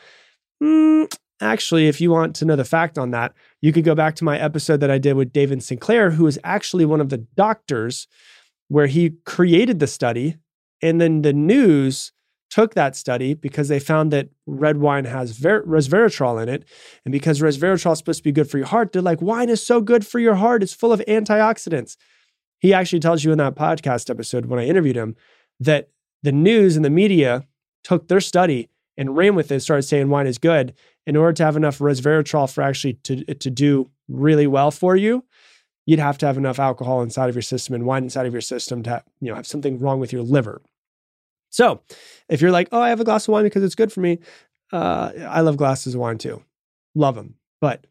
Mm, 0.63 1.13
actually, 1.43 1.89
if 1.89 2.01
you 2.01 2.11
want 2.11 2.35
to 2.37 2.45
know 2.45 2.57
the 2.57 2.65
fact 2.65 2.99
on 2.99 3.11
that, 3.11 3.35
you 3.61 3.73
could 3.73 3.85
go 3.85 3.95
back 3.95 4.15
to 4.17 4.25
my 4.25 4.39
episode 4.39 4.81
that 4.81 4.91
I 4.91 4.99
did 4.99 5.15
with 5.15 5.33
David 5.33 5.63
Sinclair, 5.63 6.13
who 6.13 6.27
is 6.27 6.39
actually 6.45 6.85
one 6.85 7.01
of 7.01 7.09
the 7.09 7.19
doctors 7.19 8.07
where 8.69 8.87
he 8.87 9.15
created 9.27 9.79
the 9.79 9.87
study. 9.87 10.37
And 10.81 11.01
then 11.01 11.23
the 11.23 11.33
news 11.33 12.13
took 12.51 12.75
that 12.75 12.95
study 12.95 13.35
because 13.35 13.69
they 13.69 13.79
found 13.79 14.13
that 14.13 14.29
red 14.47 14.77
wine 14.79 15.05
has 15.05 15.33
ver- 15.33 15.65
resveratrol 15.65 16.43
in 16.43 16.49
it. 16.49 16.65
And 17.05 17.13
because 17.13 17.41
resveratrol 17.41 17.93
is 17.93 17.99
supposed 17.99 18.19
to 18.19 18.25
be 18.25 18.33
good 18.33 18.51
for 18.51 18.59
your 18.59 18.67
heart, 18.67 18.93
they're 18.93 19.03
like, 19.03 19.23
wine 19.23 19.49
is 19.49 19.65
so 19.65 19.81
good 19.81 20.07
for 20.07 20.19
your 20.19 20.35
heart. 20.35 20.63
It's 20.63 20.75
full 20.75 20.93
of 20.93 21.01
antioxidants. 21.09 21.97
He 22.59 22.73
actually 22.73 23.01
tells 23.01 23.25
you 23.25 23.33
in 23.33 23.39
that 23.39 23.57
podcast 23.57 24.11
episode 24.11 24.47
when 24.47 24.61
I 24.61 24.67
interviewed 24.67 24.97
him 24.97 25.17
that 25.61 25.89
the 26.23 26.33
news 26.33 26.77
and 26.77 26.85
the 26.85 26.91
media 26.91 27.47
took 27.85 28.09
their 28.09 28.21
study 28.21 28.69
and 28.97 29.17
ran 29.17 29.35
with 29.35 29.51
it, 29.51 29.61
started 29.61 29.83
saying 29.83 30.11
wine 30.11 30.27
is 30.27 30.39
good 30.39 30.75
in 31.07 31.17
order 31.17 31.33
to 31.33 31.45
have 31.45 31.57
enough 31.57 31.79
resveratrol 31.79 32.53
for 32.53 32.63
actually 32.63 32.95
to, 32.95 33.25
to 33.35 33.51
do 33.51 33.91
really 34.09 34.47
well 34.47 34.71
for 34.71 34.97
you, 34.97 35.25
you'd 35.87 35.99
have 35.99 36.19
to 36.19 36.27
have 36.27 36.37
enough 36.37 36.59
alcohol 36.59 37.03
inside 37.03 37.29
of 37.29 37.35
your 37.35 37.43
system 37.43 37.75
and 37.75 37.85
wine 37.85 38.05
inside 38.05 38.27
of 38.27 38.33
your 38.33 38.41
system 38.41 38.83
to 38.85 38.91
have, 38.91 39.05
you 39.21 39.29
know 39.29 39.35
have 39.35 39.47
something 39.47 39.79
wrong 39.79 40.01
with 40.01 40.13
your 40.13 40.23
liver. 40.23 40.63
So, 41.51 41.83
if 42.29 42.41
you're 42.41 42.51
like, 42.51 42.69
oh, 42.73 42.81
I 42.81 42.89
have 42.89 43.01
a 43.01 43.05
glass 43.05 43.29
of 43.29 43.33
wine 43.33 43.45
because 43.45 43.63
it's 43.63 43.75
good 43.75 43.93
for 43.93 44.01
me, 44.01 44.21
uh, 44.73 45.13
I 45.29 45.41
love 45.43 45.57
glasses 45.57 45.95
of 45.95 46.01
wine 46.01 46.19
too, 46.19 46.43
love 46.95 47.15
them, 47.15 47.35
but 47.61 47.87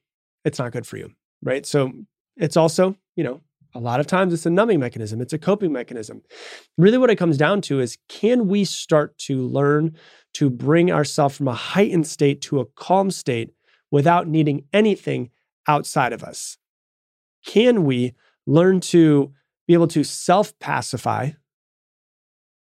it's 0.45 0.57
not 0.57 0.71
good 0.71 0.87
for 0.87 0.97
you, 0.97 1.13
right? 1.43 1.65
So 1.65 1.91
it's 2.37 2.57
also, 2.57 2.95
you 3.15 3.23
know, 3.23 3.41
a 3.73 3.79
lot 3.79 3.99
of 3.99 4.07
times 4.07 4.33
it's 4.33 4.45
a 4.45 4.49
numbing 4.49 4.79
mechanism, 4.79 5.21
it's 5.21 5.33
a 5.33 5.37
coping 5.37 5.71
mechanism. 5.71 6.21
Really, 6.77 6.97
what 6.97 7.09
it 7.09 7.15
comes 7.15 7.37
down 7.37 7.61
to 7.61 7.79
is 7.79 7.97
can 8.09 8.47
we 8.47 8.65
start 8.65 9.17
to 9.19 9.41
learn 9.41 9.95
to 10.33 10.49
bring 10.49 10.91
ourselves 10.91 11.37
from 11.37 11.47
a 11.47 11.53
heightened 11.53 12.07
state 12.07 12.41
to 12.41 12.59
a 12.59 12.65
calm 12.65 13.11
state 13.11 13.51
without 13.89 14.27
needing 14.27 14.65
anything 14.73 15.29
outside 15.67 16.13
of 16.13 16.23
us? 16.23 16.57
Can 17.45 17.83
we 17.85 18.13
learn 18.45 18.79
to 18.81 19.33
be 19.67 19.73
able 19.73 19.87
to 19.87 20.03
self 20.03 20.57
pacify 20.59 21.31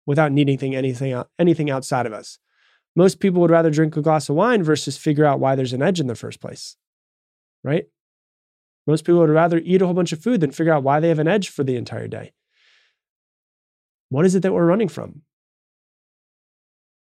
without 0.06 0.32
needing 0.32 0.74
anything, 0.74 1.12
uh, 1.12 1.24
anything 1.38 1.70
outside 1.70 2.06
of 2.06 2.12
us? 2.12 2.38
Most 2.94 3.20
people 3.20 3.40
would 3.40 3.50
rather 3.50 3.70
drink 3.70 3.96
a 3.96 4.02
glass 4.02 4.28
of 4.28 4.36
wine 4.36 4.62
versus 4.62 4.96
figure 4.96 5.24
out 5.24 5.40
why 5.40 5.54
there's 5.54 5.72
an 5.72 5.82
edge 5.82 5.98
in 5.98 6.06
the 6.06 6.14
first 6.14 6.40
place, 6.40 6.76
right? 7.64 7.86
Most 8.86 9.04
people 9.04 9.20
would 9.20 9.30
rather 9.30 9.58
eat 9.58 9.82
a 9.82 9.84
whole 9.84 9.94
bunch 9.94 10.12
of 10.12 10.22
food 10.22 10.40
than 10.40 10.50
figure 10.50 10.72
out 10.72 10.82
why 10.82 11.00
they 11.00 11.08
have 11.08 11.18
an 11.18 11.28
edge 11.28 11.48
for 11.48 11.62
the 11.64 11.76
entire 11.76 12.08
day. 12.08 12.32
What 14.08 14.26
is 14.26 14.34
it 14.34 14.42
that 14.42 14.52
we're 14.52 14.66
running 14.66 14.88
from? 14.88 15.22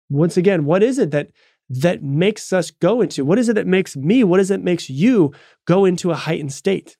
once 0.09 0.37
again, 0.37 0.65
what 0.65 0.83
is 0.83 0.97
it 0.97 1.11
that 1.11 1.29
that 1.69 2.01
makes 2.01 2.53
us 2.53 2.71
go 2.71 3.01
into? 3.01 3.25
What 3.25 3.39
is 3.39 3.49
it 3.49 3.55
that 3.55 3.67
makes 3.67 3.95
me, 3.95 4.23
what 4.23 4.39
is 4.39 4.49
it 4.49 4.57
that 4.57 4.63
makes 4.63 4.89
you 4.89 5.33
go 5.65 5.83
into 5.85 6.11
a 6.11 6.15
heightened 6.15 6.53
state? 6.53 6.97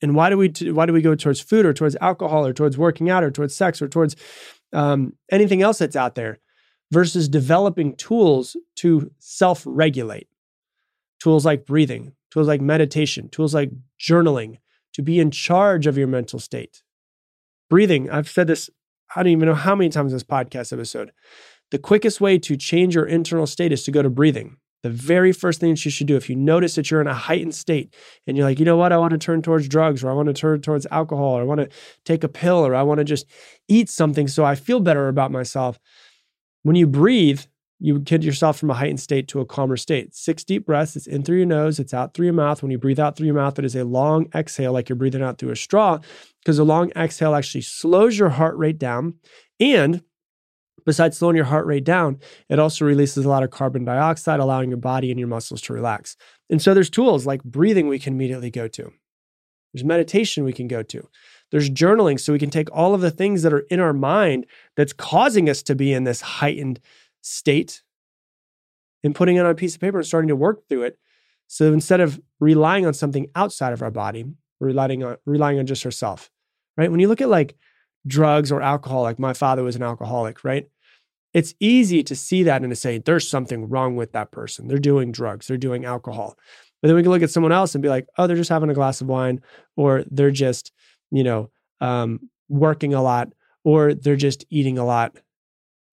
And 0.00 0.14
why 0.14 0.30
do 0.30 0.36
we 0.36 0.48
why 0.70 0.86
do 0.86 0.92
we 0.92 1.02
go 1.02 1.14
towards 1.14 1.40
food 1.40 1.66
or 1.66 1.72
towards 1.72 1.96
alcohol 2.00 2.46
or 2.46 2.52
towards 2.52 2.78
working 2.78 3.10
out 3.10 3.24
or 3.24 3.30
towards 3.30 3.56
sex 3.56 3.82
or 3.82 3.88
towards 3.88 4.14
um, 4.72 5.14
anything 5.30 5.60
else 5.60 5.78
that's 5.78 5.96
out 5.96 6.14
there 6.14 6.38
versus 6.92 7.28
developing 7.28 7.96
tools 7.96 8.56
to 8.76 9.10
self 9.18 9.64
regulate? 9.66 10.28
Tools 11.20 11.44
like 11.44 11.66
breathing, 11.66 12.12
tools 12.30 12.48
like 12.48 12.60
meditation, 12.60 13.28
tools 13.28 13.54
like 13.54 13.70
journaling 14.00 14.58
to 14.94 15.02
be 15.02 15.18
in 15.18 15.30
charge 15.30 15.86
of 15.86 15.98
your 15.98 16.06
mental 16.06 16.38
state. 16.38 16.82
Breathing, 17.70 18.10
I've 18.10 18.28
said 18.28 18.46
this, 18.46 18.70
I 19.14 19.22
don't 19.22 19.32
even 19.32 19.48
know 19.48 19.54
how 19.54 19.74
many 19.74 19.90
times 19.90 20.12
in 20.12 20.16
this 20.16 20.24
podcast 20.24 20.72
episode. 20.72 21.12
The 21.70 21.78
quickest 21.78 22.20
way 22.20 22.38
to 22.38 22.56
change 22.56 22.94
your 22.94 23.06
internal 23.06 23.46
state 23.46 23.72
is 23.72 23.84
to 23.84 23.90
go 23.90 24.02
to 24.02 24.10
breathing. 24.10 24.56
The 24.82 24.90
very 24.90 25.32
first 25.32 25.60
thing 25.60 25.70
that 25.70 25.84
you 25.84 25.90
should 25.90 26.06
do, 26.06 26.16
if 26.16 26.30
you 26.30 26.36
notice 26.36 26.76
that 26.76 26.90
you're 26.90 27.00
in 27.00 27.08
a 27.08 27.14
heightened 27.14 27.54
state 27.54 27.94
and 28.26 28.36
you're 28.36 28.46
like, 28.46 28.60
you 28.60 28.64
know 28.64 28.76
what, 28.76 28.92
I 28.92 28.98
want 28.98 29.10
to 29.10 29.18
turn 29.18 29.42
towards 29.42 29.68
drugs 29.68 30.04
or 30.04 30.10
I 30.10 30.14
want 30.14 30.28
to 30.28 30.32
turn 30.32 30.60
towards 30.60 30.86
alcohol 30.90 31.36
or 31.36 31.40
I 31.40 31.44
want 31.44 31.60
to 31.60 31.68
take 32.04 32.22
a 32.22 32.28
pill 32.28 32.64
or 32.64 32.74
I 32.74 32.82
want 32.82 32.98
to 32.98 33.04
just 33.04 33.26
eat 33.66 33.90
something 33.90 34.28
so 34.28 34.44
I 34.44 34.54
feel 34.54 34.78
better 34.78 35.08
about 35.08 35.32
myself. 35.32 35.80
When 36.62 36.76
you 36.76 36.86
breathe, 36.86 37.42
you 37.80 37.92
would 37.94 38.04
get 38.04 38.22
yourself 38.22 38.58
from 38.58 38.70
a 38.70 38.74
heightened 38.74 39.00
state 39.00 39.28
to 39.28 39.40
a 39.40 39.46
calmer 39.46 39.76
state. 39.76 40.14
Six 40.14 40.42
deep 40.42 40.66
breaths. 40.66 40.96
It's 40.96 41.06
in 41.06 41.22
through 41.22 41.36
your 41.36 41.46
nose, 41.46 41.78
it's 41.78 41.94
out 41.94 42.14
through 42.14 42.26
your 42.26 42.34
mouth. 42.34 42.62
When 42.62 42.72
you 42.72 42.78
breathe 42.78 42.98
out 42.98 43.16
through 43.16 43.26
your 43.26 43.36
mouth, 43.36 43.58
it 43.58 43.64
is 43.64 43.76
a 43.76 43.84
long 43.84 44.28
exhale, 44.34 44.72
like 44.72 44.88
you're 44.88 44.96
breathing 44.96 45.22
out 45.22 45.38
through 45.38 45.52
a 45.52 45.56
straw, 45.56 45.98
because 46.42 46.58
a 46.58 46.64
long 46.64 46.90
exhale 46.96 47.34
actually 47.34 47.62
slows 47.62 48.18
your 48.18 48.30
heart 48.30 48.56
rate 48.56 48.78
down. 48.78 49.14
And 49.60 50.02
besides 50.84 51.18
slowing 51.18 51.36
your 51.36 51.44
heart 51.44 51.66
rate 51.66 51.84
down, 51.84 52.18
it 52.48 52.58
also 52.58 52.84
releases 52.84 53.24
a 53.24 53.28
lot 53.28 53.42
of 53.42 53.50
carbon 53.50 53.84
dioxide, 53.84 54.40
allowing 54.40 54.70
your 54.70 54.78
body 54.78 55.10
and 55.10 55.18
your 55.18 55.28
muscles 55.28 55.60
to 55.62 55.72
relax. 55.72 56.16
And 56.50 56.60
so 56.60 56.74
there's 56.74 56.90
tools 56.90 57.26
like 57.26 57.44
breathing 57.44 57.86
we 57.86 57.98
can 57.98 58.14
immediately 58.14 58.50
go 58.50 58.66
to. 58.68 58.92
There's 59.72 59.84
meditation 59.84 60.44
we 60.44 60.52
can 60.52 60.66
go 60.66 60.82
to. 60.82 61.08
There's 61.50 61.70
journaling 61.70 62.18
so 62.18 62.32
we 62.32 62.38
can 62.38 62.50
take 62.50 62.68
all 62.72 62.94
of 62.94 63.00
the 63.00 63.10
things 63.10 63.42
that 63.42 63.52
are 63.52 63.66
in 63.70 63.80
our 63.80 63.92
mind 63.92 64.46
that's 64.76 64.92
causing 64.92 65.48
us 65.48 65.62
to 65.64 65.74
be 65.74 65.92
in 65.92 66.04
this 66.04 66.20
heightened 66.20 66.80
state 67.28 67.82
and 69.04 69.14
putting 69.14 69.36
it 69.36 69.40
on 69.40 69.50
a 69.50 69.54
piece 69.54 69.74
of 69.74 69.80
paper 69.80 69.98
and 69.98 70.06
starting 70.06 70.28
to 70.28 70.36
work 70.36 70.68
through 70.68 70.82
it. 70.82 70.98
So 71.46 71.72
instead 71.72 72.00
of 72.00 72.20
relying 72.40 72.86
on 72.86 72.94
something 72.94 73.28
outside 73.34 73.72
of 73.72 73.82
our 73.82 73.90
body, 73.90 74.24
relying 74.60 75.04
on 75.04 75.16
relying 75.24 75.58
on 75.58 75.66
just 75.66 75.84
ourselves. 75.84 76.30
Right? 76.76 76.90
When 76.90 77.00
you 77.00 77.08
look 77.08 77.20
at 77.20 77.28
like 77.28 77.56
drugs 78.06 78.52
or 78.52 78.62
alcohol, 78.62 79.02
like 79.02 79.18
my 79.18 79.32
father 79.32 79.62
was 79.62 79.76
an 79.76 79.82
alcoholic, 79.82 80.44
right? 80.44 80.68
It's 81.34 81.54
easy 81.60 82.02
to 82.04 82.16
see 82.16 82.44
that 82.44 82.62
and 82.62 82.70
to 82.70 82.76
say 82.76 82.98
there's 82.98 83.28
something 83.28 83.68
wrong 83.68 83.96
with 83.96 84.12
that 84.12 84.30
person. 84.30 84.68
They're 84.68 84.78
doing 84.78 85.12
drugs, 85.12 85.46
they're 85.46 85.56
doing 85.56 85.84
alcohol. 85.84 86.36
But 86.80 86.88
then 86.88 86.96
we 86.96 87.02
can 87.02 87.10
look 87.10 87.22
at 87.22 87.30
someone 87.30 87.52
else 87.52 87.74
and 87.74 87.82
be 87.82 87.88
like, 87.88 88.06
oh, 88.16 88.26
they're 88.26 88.36
just 88.36 88.50
having 88.50 88.70
a 88.70 88.74
glass 88.74 89.00
of 89.00 89.08
wine, 89.08 89.40
or 89.76 90.04
they're 90.10 90.30
just, 90.30 90.72
you 91.10 91.24
know, 91.24 91.50
um, 91.80 92.30
working 92.48 92.94
a 92.94 93.02
lot, 93.02 93.32
or 93.64 93.94
they're 93.94 94.16
just 94.16 94.44
eating 94.48 94.78
a 94.78 94.84
lot, 94.84 95.18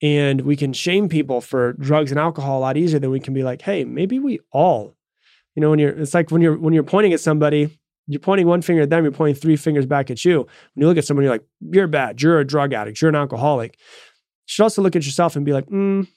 and 0.06 0.42
we 0.42 0.56
can 0.56 0.72
shame 0.72 1.10
people 1.10 1.42
for 1.42 1.74
drugs 1.74 2.12
and 2.12 2.20
alcohol 2.20 2.60
a 2.60 2.62
lot 2.62 2.78
easier 2.78 3.00
than 3.00 3.10
we 3.10 3.20
can 3.20 3.34
be 3.34 3.42
like, 3.42 3.64
hey, 3.64 3.84
maybe 3.84 4.20
we 4.20 4.40
all, 4.52 4.96
you 5.56 5.62
know, 5.62 5.72
when 5.72 5.80
you're, 5.80 6.00
it's 6.00 6.14
like 6.14 6.30
when 6.30 6.44
you're, 6.44 6.56
when 6.56 6.76
you're 6.76 6.84
pointing 6.84 7.12
at 7.12 7.20
somebody, 7.20 7.80
you're 8.06 8.20
pointing 8.20 8.46
one 8.46 8.62
finger 8.62 8.84
at 8.84 8.92
them, 8.92 9.04
you're 9.04 9.12
pointing 9.12 9.34
three 9.34 9.56
fingers 9.56 9.88
back 9.88 10.12
at 10.12 10.24
you. 10.24 10.42
When 10.42 10.82
you 10.84 10.88
look 10.88 11.00
at 11.00 11.06
someone, 11.06 11.24
you're 11.24 11.34
like, 11.34 11.46
you're 11.60 11.88
bad, 11.88 12.22
you're 12.22 12.40
a 12.40 12.46
drug 12.46 12.72
addict, 12.72 13.02
you're 13.02 13.10
an 13.10 13.16
alcoholic. 13.16 13.78
You 13.80 14.46
should 14.46 14.62
also 14.62 14.84
look 14.84 14.96
at 14.96 15.06
yourself 15.06 15.36
and 15.36 15.44
be 15.44 15.54
like, 15.54 15.66
mm, 15.66 16.08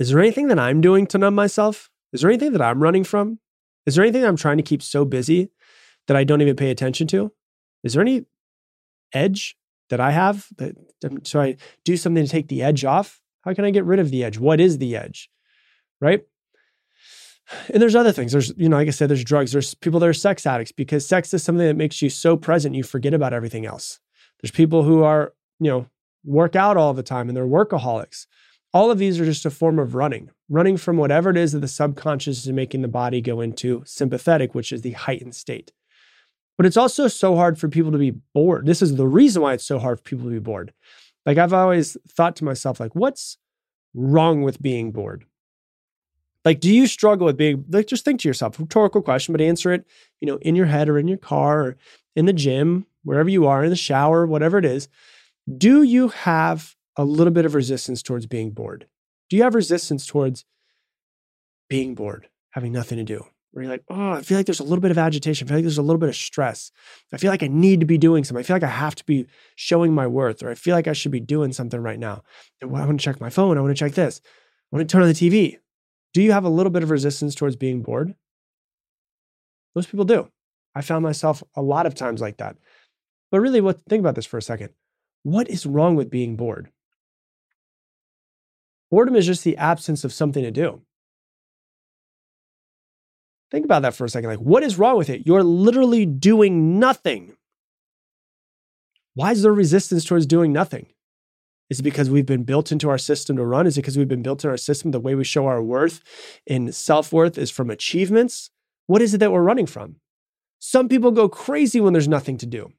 is 0.00 0.10
there 0.10 0.18
anything 0.18 0.48
that 0.48 0.58
I'm 0.58 0.80
doing 0.80 1.06
to 1.08 1.18
numb 1.18 1.36
myself? 1.36 1.88
Is 2.12 2.22
there 2.22 2.30
anything 2.30 2.50
that 2.50 2.62
I'm 2.62 2.82
running 2.82 3.04
from? 3.04 3.38
Is 3.86 3.94
there 3.94 4.02
anything 4.04 4.24
I'm 4.24 4.36
trying 4.36 4.56
to 4.56 4.64
keep 4.64 4.82
so 4.82 5.04
busy 5.04 5.50
that 6.08 6.16
I 6.16 6.24
don't 6.24 6.42
even 6.42 6.56
pay 6.56 6.72
attention 6.72 7.06
to? 7.08 7.30
Is 7.84 7.92
there 7.92 8.02
any 8.02 8.24
edge 9.12 9.56
that 9.92 10.00
I 10.00 10.10
have 10.10 10.48
that 10.56 10.74
so 11.24 11.38
I 11.38 11.56
do 11.84 11.98
something 11.98 12.24
to 12.24 12.30
take 12.30 12.48
the 12.48 12.62
edge 12.62 12.82
off. 12.82 13.20
How 13.42 13.52
can 13.52 13.66
I 13.66 13.70
get 13.70 13.84
rid 13.84 13.98
of 13.98 14.10
the 14.10 14.24
edge? 14.24 14.38
What 14.38 14.58
is 14.58 14.78
the 14.78 14.96
edge? 14.96 15.28
Right? 16.00 16.22
And 17.68 17.82
there's 17.82 17.94
other 17.94 18.10
things. 18.10 18.32
There's, 18.32 18.54
you 18.56 18.70
know, 18.70 18.76
like 18.76 18.88
I 18.88 18.92
said, 18.92 19.10
there's 19.10 19.22
drugs. 19.22 19.52
There's 19.52 19.74
people 19.74 20.00
that 20.00 20.08
are 20.08 20.14
sex 20.14 20.46
addicts 20.46 20.72
because 20.72 21.06
sex 21.06 21.34
is 21.34 21.42
something 21.42 21.66
that 21.66 21.76
makes 21.76 22.00
you 22.00 22.08
so 22.08 22.38
present 22.38 22.74
you 22.74 22.82
forget 22.82 23.12
about 23.12 23.34
everything 23.34 23.66
else. 23.66 24.00
There's 24.40 24.50
people 24.50 24.82
who 24.84 25.02
are, 25.02 25.34
you 25.60 25.70
know, 25.70 25.86
work 26.24 26.56
out 26.56 26.78
all 26.78 26.94
the 26.94 27.02
time 27.02 27.28
and 27.28 27.36
they're 27.36 27.44
workaholics. 27.44 28.26
All 28.72 28.90
of 28.90 28.96
these 28.96 29.20
are 29.20 29.26
just 29.26 29.44
a 29.44 29.50
form 29.50 29.78
of 29.78 29.94
running, 29.94 30.30
running 30.48 30.78
from 30.78 30.96
whatever 30.96 31.28
it 31.28 31.36
is 31.36 31.52
that 31.52 31.58
the 31.58 31.68
subconscious 31.68 32.46
is 32.46 32.52
making 32.52 32.80
the 32.80 32.88
body 32.88 33.20
go 33.20 33.42
into 33.42 33.82
sympathetic, 33.84 34.54
which 34.54 34.72
is 34.72 34.80
the 34.80 34.92
heightened 34.92 35.34
state. 35.34 35.70
But 36.62 36.68
it's 36.68 36.76
also 36.76 37.08
so 37.08 37.34
hard 37.34 37.58
for 37.58 37.68
people 37.68 37.90
to 37.90 37.98
be 37.98 38.12
bored. 38.12 38.66
This 38.66 38.82
is 38.82 38.94
the 38.94 39.08
reason 39.08 39.42
why 39.42 39.54
it's 39.54 39.64
so 39.64 39.80
hard 39.80 39.98
for 39.98 40.04
people 40.04 40.26
to 40.26 40.30
be 40.30 40.38
bored. 40.38 40.72
Like 41.26 41.36
I've 41.36 41.52
always 41.52 41.96
thought 42.08 42.36
to 42.36 42.44
myself, 42.44 42.78
like, 42.78 42.94
what's 42.94 43.36
wrong 43.94 44.42
with 44.42 44.62
being 44.62 44.92
bored? 44.92 45.24
Like, 46.44 46.60
do 46.60 46.72
you 46.72 46.86
struggle 46.86 47.26
with 47.26 47.36
being 47.36 47.64
like 47.68 47.88
just 47.88 48.04
think 48.04 48.20
to 48.20 48.28
yourself, 48.28 48.60
rhetorical 48.60 49.02
question, 49.02 49.32
but 49.32 49.40
answer 49.40 49.72
it, 49.72 49.84
you 50.20 50.28
know, 50.28 50.36
in 50.36 50.54
your 50.54 50.66
head 50.66 50.88
or 50.88 51.00
in 51.00 51.08
your 51.08 51.18
car 51.18 51.62
or 51.62 51.76
in 52.14 52.26
the 52.26 52.32
gym, 52.32 52.86
wherever 53.02 53.28
you 53.28 53.48
are, 53.48 53.64
in 53.64 53.70
the 53.70 53.74
shower, 53.74 54.24
whatever 54.24 54.56
it 54.56 54.64
is. 54.64 54.88
Do 55.58 55.82
you 55.82 56.10
have 56.10 56.76
a 56.94 57.04
little 57.04 57.32
bit 57.32 57.44
of 57.44 57.56
resistance 57.56 58.04
towards 58.04 58.26
being 58.26 58.52
bored? 58.52 58.86
Do 59.30 59.36
you 59.36 59.42
have 59.42 59.56
resistance 59.56 60.06
towards 60.06 60.44
being 61.68 61.96
bored, 61.96 62.28
having 62.50 62.70
nothing 62.70 62.98
to 62.98 63.04
do? 63.04 63.31
Where 63.52 63.64
you're 63.64 63.72
like, 63.72 63.84
oh, 63.88 64.12
I 64.12 64.22
feel 64.22 64.38
like 64.38 64.46
there's 64.46 64.60
a 64.60 64.64
little 64.64 64.80
bit 64.80 64.90
of 64.90 64.98
agitation. 64.98 65.46
I 65.46 65.48
feel 65.48 65.58
like 65.58 65.64
there's 65.64 65.78
a 65.78 65.82
little 65.82 65.98
bit 65.98 66.08
of 66.08 66.16
stress. 66.16 66.72
I 67.12 67.18
feel 67.18 67.30
like 67.30 67.42
I 67.42 67.48
need 67.48 67.80
to 67.80 67.86
be 67.86 67.98
doing 67.98 68.24
something. 68.24 68.40
I 68.40 68.46
feel 68.46 68.56
like 68.56 68.62
I 68.62 68.68
have 68.68 68.94
to 68.96 69.04
be 69.04 69.26
showing 69.56 69.94
my 69.94 70.06
worth, 70.06 70.42
or 70.42 70.50
I 70.50 70.54
feel 70.54 70.74
like 70.74 70.88
I 70.88 70.94
should 70.94 71.12
be 71.12 71.20
doing 71.20 71.52
something 71.52 71.80
right 71.80 71.98
now. 71.98 72.22
I 72.62 72.66
want 72.66 72.98
to 72.98 73.04
check 73.04 73.20
my 73.20 73.30
phone. 73.30 73.58
I 73.58 73.60
want 73.60 73.76
to 73.76 73.78
check 73.78 73.92
this. 73.92 74.20
I 74.72 74.76
want 74.76 74.88
to 74.88 74.92
turn 74.92 75.02
on 75.02 75.08
the 75.08 75.14
TV. 75.14 75.58
Do 76.14 76.22
you 76.22 76.32
have 76.32 76.44
a 76.44 76.50
little 76.50 76.70
bit 76.70 76.82
of 76.82 76.90
resistance 76.90 77.34
towards 77.34 77.56
being 77.56 77.82
bored? 77.82 78.14
Most 79.74 79.90
people 79.90 80.04
do. 80.04 80.28
I 80.74 80.80
found 80.80 81.02
myself 81.02 81.42
a 81.54 81.62
lot 81.62 81.86
of 81.86 81.94
times 81.94 82.20
like 82.20 82.38
that. 82.38 82.56
But 83.30 83.40
really, 83.40 83.60
what 83.60 83.80
think 83.88 84.00
about 84.00 84.14
this 84.14 84.26
for 84.26 84.38
a 84.38 84.42
second. 84.42 84.70
What 85.22 85.48
is 85.48 85.66
wrong 85.66 85.94
with 85.94 86.10
being 86.10 86.36
bored? 86.36 86.70
Boredom 88.90 89.16
is 89.16 89.26
just 89.26 89.44
the 89.44 89.56
absence 89.56 90.04
of 90.04 90.12
something 90.12 90.42
to 90.42 90.50
do. 90.50 90.82
Think 93.52 93.66
about 93.66 93.82
that 93.82 93.94
for 93.94 94.06
a 94.06 94.08
second. 94.08 94.30
Like, 94.30 94.38
what 94.38 94.62
is 94.62 94.78
wrong 94.78 94.96
with 94.96 95.10
it? 95.10 95.26
You're 95.26 95.42
literally 95.42 96.06
doing 96.06 96.80
nothing. 96.80 97.36
Why 99.12 99.32
is 99.32 99.42
there 99.42 99.52
resistance 99.52 100.06
towards 100.06 100.24
doing 100.24 100.54
nothing? 100.54 100.86
Is 101.68 101.78
it 101.78 101.82
because 101.82 102.08
we've 102.08 102.24
been 102.24 102.44
built 102.44 102.72
into 102.72 102.88
our 102.88 102.96
system 102.96 103.36
to 103.36 103.44
run? 103.44 103.66
Is 103.66 103.76
it 103.76 103.82
because 103.82 103.98
we've 103.98 104.08
been 104.08 104.22
built 104.22 104.42
in 104.42 104.48
our 104.48 104.56
system? 104.56 104.90
The 104.90 105.00
way 105.00 105.14
we 105.14 105.24
show 105.24 105.46
our 105.46 105.62
worth 105.62 106.00
and 106.46 106.74
self 106.74 107.12
worth 107.12 107.36
is 107.36 107.50
from 107.50 107.68
achievements. 107.68 108.48
What 108.86 109.02
is 109.02 109.12
it 109.12 109.18
that 109.18 109.32
we're 109.32 109.42
running 109.42 109.66
from? 109.66 109.96
Some 110.58 110.88
people 110.88 111.10
go 111.10 111.28
crazy 111.28 111.78
when 111.78 111.92
there's 111.92 112.08
nothing 112.08 112.38
to 112.38 112.46
do. 112.46 112.72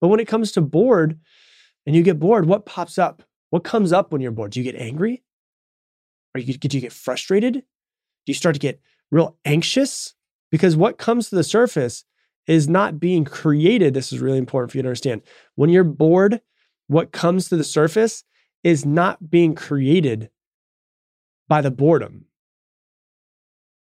But 0.00 0.08
when 0.08 0.20
it 0.20 0.28
comes 0.28 0.52
to 0.52 0.62
bored 0.62 1.20
and 1.84 1.94
you 1.94 2.02
get 2.02 2.18
bored, 2.18 2.46
what 2.46 2.64
pops 2.64 2.96
up? 2.98 3.22
What 3.50 3.62
comes 3.62 3.92
up 3.92 4.10
when 4.10 4.22
you're 4.22 4.30
bored? 4.30 4.52
Do 4.52 4.60
you 4.60 4.64
get 4.64 4.80
angry? 4.80 5.22
Or 6.34 6.40
you, 6.40 6.54
do 6.54 6.74
you 6.74 6.80
get 6.80 6.94
frustrated? 6.94 7.52
Do 7.54 7.62
you 8.26 8.34
start 8.34 8.54
to 8.54 8.58
get 8.58 8.80
real 9.10 9.36
anxious 9.44 10.14
because 10.50 10.76
what 10.76 10.98
comes 10.98 11.28
to 11.28 11.36
the 11.36 11.44
surface 11.44 12.04
is 12.46 12.68
not 12.68 12.98
being 12.98 13.24
created. 13.24 13.94
This 13.94 14.12
is 14.12 14.20
really 14.20 14.38
important 14.38 14.70
for 14.70 14.78
you 14.78 14.82
to 14.82 14.88
understand. 14.88 15.22
When 15.54 15.70
you're 15.70 15.84
bored, 15.84 16.40
what 16.86 17.12
comes 17.12 17.48
to 17.48 17.56
the 17.56 17.64
surface 17.64 18.24
is 18.64 18.86
not 18.86 19.30
being 19.30 19.54
created 19.54 20.30
by 21.46 21.60
the 21.60 21.70
boredom. 21.70 22.24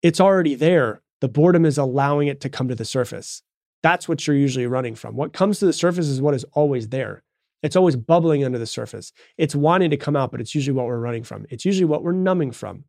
It's 0.03 0.21
already 0.21 0.55
there. 0.55 1.03
The 1.21 1.29
boredom 1.29 1.65
is 1.65 1.79
allowing 1.79 2.29
it 2.29 2.41
to 2.43 2.49
come 2.49 2.69
to 2.69 2.75
the 2.75 2.85
surface. 2.85 3.43
That's 3.83 4.09
what 4.09 4.27
you're 4.27 4.37
usually 4.37 4.67
running 4.67 4.95
from. 4.95 5.17
What 5.17 5.33
comes 5.33 5.59
to 5.59 5.67
the 5.67 5.73
surface 5.73 6.07
is 6.07 6.23
what 6.23 6.35
is 6.35 6.45
always 6.53 6.89
there. 6.89 7.23
It's 7.63 7.77
always 7.77 7.97
bubbling 7.97 8.45
under 8.45 8.59
the 8.59 8.67
surface. 8.67 9.13
It's 9.39 9.55
wanting 9.55 9.91
to 9.91 9.97
come 9.97 10.17
out, 10.17 10.31
but 10.31 10.41
it's 10.41 10.55
usually 10.55 10.77
what 10.77 10.87
we're 10.87 10.99
running 10.99 11.25
from. 11.25 11.47
It's 11.51 11.65
usually 11.65 11.87
what 11.87 12.03
we're 12.03 12.13
numbing 12.13 12.53
from. 12.53 12.85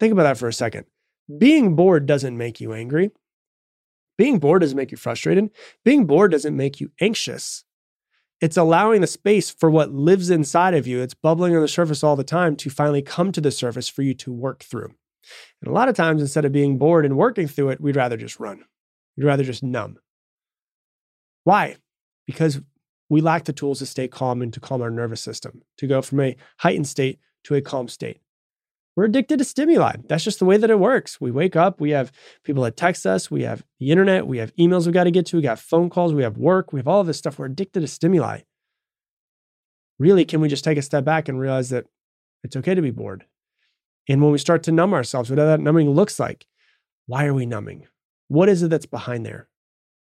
Think 0.00 0.12
about 0.12 0.24
that 0.24 0.38
for 0.38 0.48
a 0.48 0.52
second. 0.52 0.86
Being 1.38 1.76
bored 1.76 2.06
doesn't 2.06 2.36
make 2.36 2.60
you 2.60 2.72
angry. 2.72 3.10
Being 4.16 4.38
bored 4.38 4.60
doesn't 4.60 4.76
make 4.76 4.90
you 4.90 4.96
frustrated. 4.96 5.50
Being 5.84 6.06
bored 6.06 6.30
doesn't 6.30 6.56
make 6.56 6.80
you 6.80 6.90
anxious. 7.00 7.64
It's 8.40 8.56
allowing 8.56 9.00
the 9.00 9.06
space 9.06 9.50
for 9.50 9.70
what 9.70 9.92
lives 9.92 10.30
inside 10.30 10.74
of 10.74 10.86
you. 10.86 11.00
It's 11.00 11.14
bubbling 11.14 11.56
on 11.56 11.62
the 11.62 11.68
surface 11.68 12.04
all 12.04 12.16
the 12.16 12.24
time 12.24 12.56
to 12.56 12.70
finally 12.70 13.02
come 13.02 13.32
to 13.32 13.40
the 13.40 13.50
surface 13.50 13.88
for 13.88 14.02
you 14.02 14.14
to 14.14 14.32
work 14.32 14.62
through. 14.62 14.94
And 15.62 15.70
a 15.70 15.72
lot 15.72 15.88
of 15.88 15.94
times, 15.94 16.20
instead 16.20 16.44
of 16.44 16.52
being 16.52 16.76
bored 16.76 17.06
and 17.06 17.16
working 17.16 17.48
through 17.48 17.70
it, 17.70 17.80
we'd 17.80 17.96
rather 17.96 18.16
just 18.16 18.38
run. 18.38 18.64
We'd 19.16 19.24
rather 19.24 19.44
just 19.44 19.62
numb. 19.62 19.98
Why? 21.44 21.76
Because 22.26 22.60
we 23.08 23.20
lack 23.20 23.44
the 23.44 23.52
tools 23.52 23.78
to 23.78 23.86
stay 23.86 24.08
calm 24.08 24.42
and 24.42 24.52
to 24.52 24.60
calm 24.60 24.82
our 24.82 24.90
nervous 24.90 25.20
system, 25.20 25.62
to 25.78 25.86
go 25.86 26.02
from 26.02 26.20
a 26.20 26.36
heightened 26.58 26.88
state 26.88 27.20
to 27.44 27.54
a 27.54 27.60
calm 27.60 27.88
state. 27.88 28.18
We're 28.96 29.04
addicted 29.04 29.38
to 29.38 29.44
stimuli. 29.44 29.96
That's 30.08 30.24
just 30.24 30.38
the 30.38 30.44
way 30.44 30.56
that 30.56 30.70
it 30.70 30.78
works. 30.78 31.20
We 31.20 31.30
wake 31.30 31.56
up, 31.56 31.80
we 31.80 31.90
have 31.90 32.12
people 32.44 32.62
that 32.62 32.76
text 32.76 33.06
us, 33.06 33.30
we 33.30 33.42
have 33.42 33.64
the 33.80 33.90
internet, 33.90 34.26
we 34.26 34.38
have 34.38 34.54
emails 34.54 34.86
we've 34.86 34.94
got 34.94 35.04
to 35.04 35.10
get 35.10 35.26
to, 35.26 35.36
we 35.36 35.42
got 35.42 35.58
phone 35.58 35.90
calls, 35.90 36.14
we 36.14 36.22
have 36.22 36.36
work, 36.36 36.72
we 36.72 36.78
have 36.78 36.88
all 36.88 37.00
of 37.00 37.06
this 37.06 37.18
stuff. 37.18 37.38
We're 37.38 37.46
addicted 37.46 37.80
to 37.80 37.88
stimuli. 37.88 38.40
Really, 39.98 40.24
can 40.24 40.40
we 40.40 40.48
just 40.48 40.64
take 40.64 40.78
a 40.78 40.82
step 40.82 41.04
back 41.04 41.28
and 41.28 41.40
realize 41.40 41.70
that 41.70 41.86
it's 42.42 42.56
okay 42.56 42.74
to 42.74 42.82
be 42.82 42.90
bored? 42.90 43.24
And 44.08 44.22
when 44.22 44.32
we 44.32 44.38
start 44.38 44.62
to 44.64 44.72
numb 44.72 44.94
ourselves, 44.94 45.30
whatever 45.30 45.50
that 45.50 45.60
numbing 45.60 45.90
looks 45.90 46.20
like, 46.20 46.46
why 47.06 47.26
are 47.26 47.34
we 47.34 47.46
numbing? 47.46 47.86
What 48.28 48.48
is 48.48 48.62
it 48.62 48.68
that's 48.68 48.86
behind 48.86 49.24
there? 49.24 49.48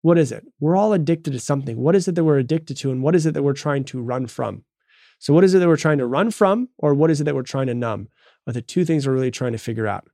What 0.02 0.18
is 0.18 0.32
it? 0.32 0.46
We're 0.60 0.76
all 0.76 0.94
addicted 0.94 1.32
to 1.34 1.40
something. 1.40 1.78
What 1.78 1.96
is 1.96 2.08
it 2.08 2.16
that 2.16 2.24
we're 2.24 2.40
addicted 2.40 2.78
to? 2.78 2.92
And 2.92 3.04
what 3.04 3.16
is 3.16 3.26
it 3.26 3.34
that 3.36 3.44
we're 3.44 3.54
trying 3.54 3.84
to 3.86 4.02
run 4.02 4.28
from? 4.28 4.64
So, 5.20 5.34
what 5.34 5.44
is 5.44 5.54
it 5.54 5.60
that 5.60 5.68
we're 5.68 5.78
trying 5.78 6.00
to 6.00 6.08
run 6.08 6.32
from, 6.32 6.70
or 6.80 6.96
what 6.96 7.12
is 7.12 7.22
it 7.22 7.26
that 7.26 7.36
we're 7.36 7.44
trying 7.44 7.68
to 7.68 7.76
numb? 7.76 8.08
Are 8.48 8.54
the 8.54 8.62
two 8.62 8.86
things 8.86 9.06
we're 9.08 9.14
really 9.14 9.32
trying 9.32 9.52
to 9.52 9.58
figure 9.58 9.88
out. 9.88 10.08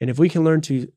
And 0.00 0.08
if 0.08 0.18
we 0.18 0.28
can 0.28 0.44
learn 0.44 0.60
to 0.62 0.90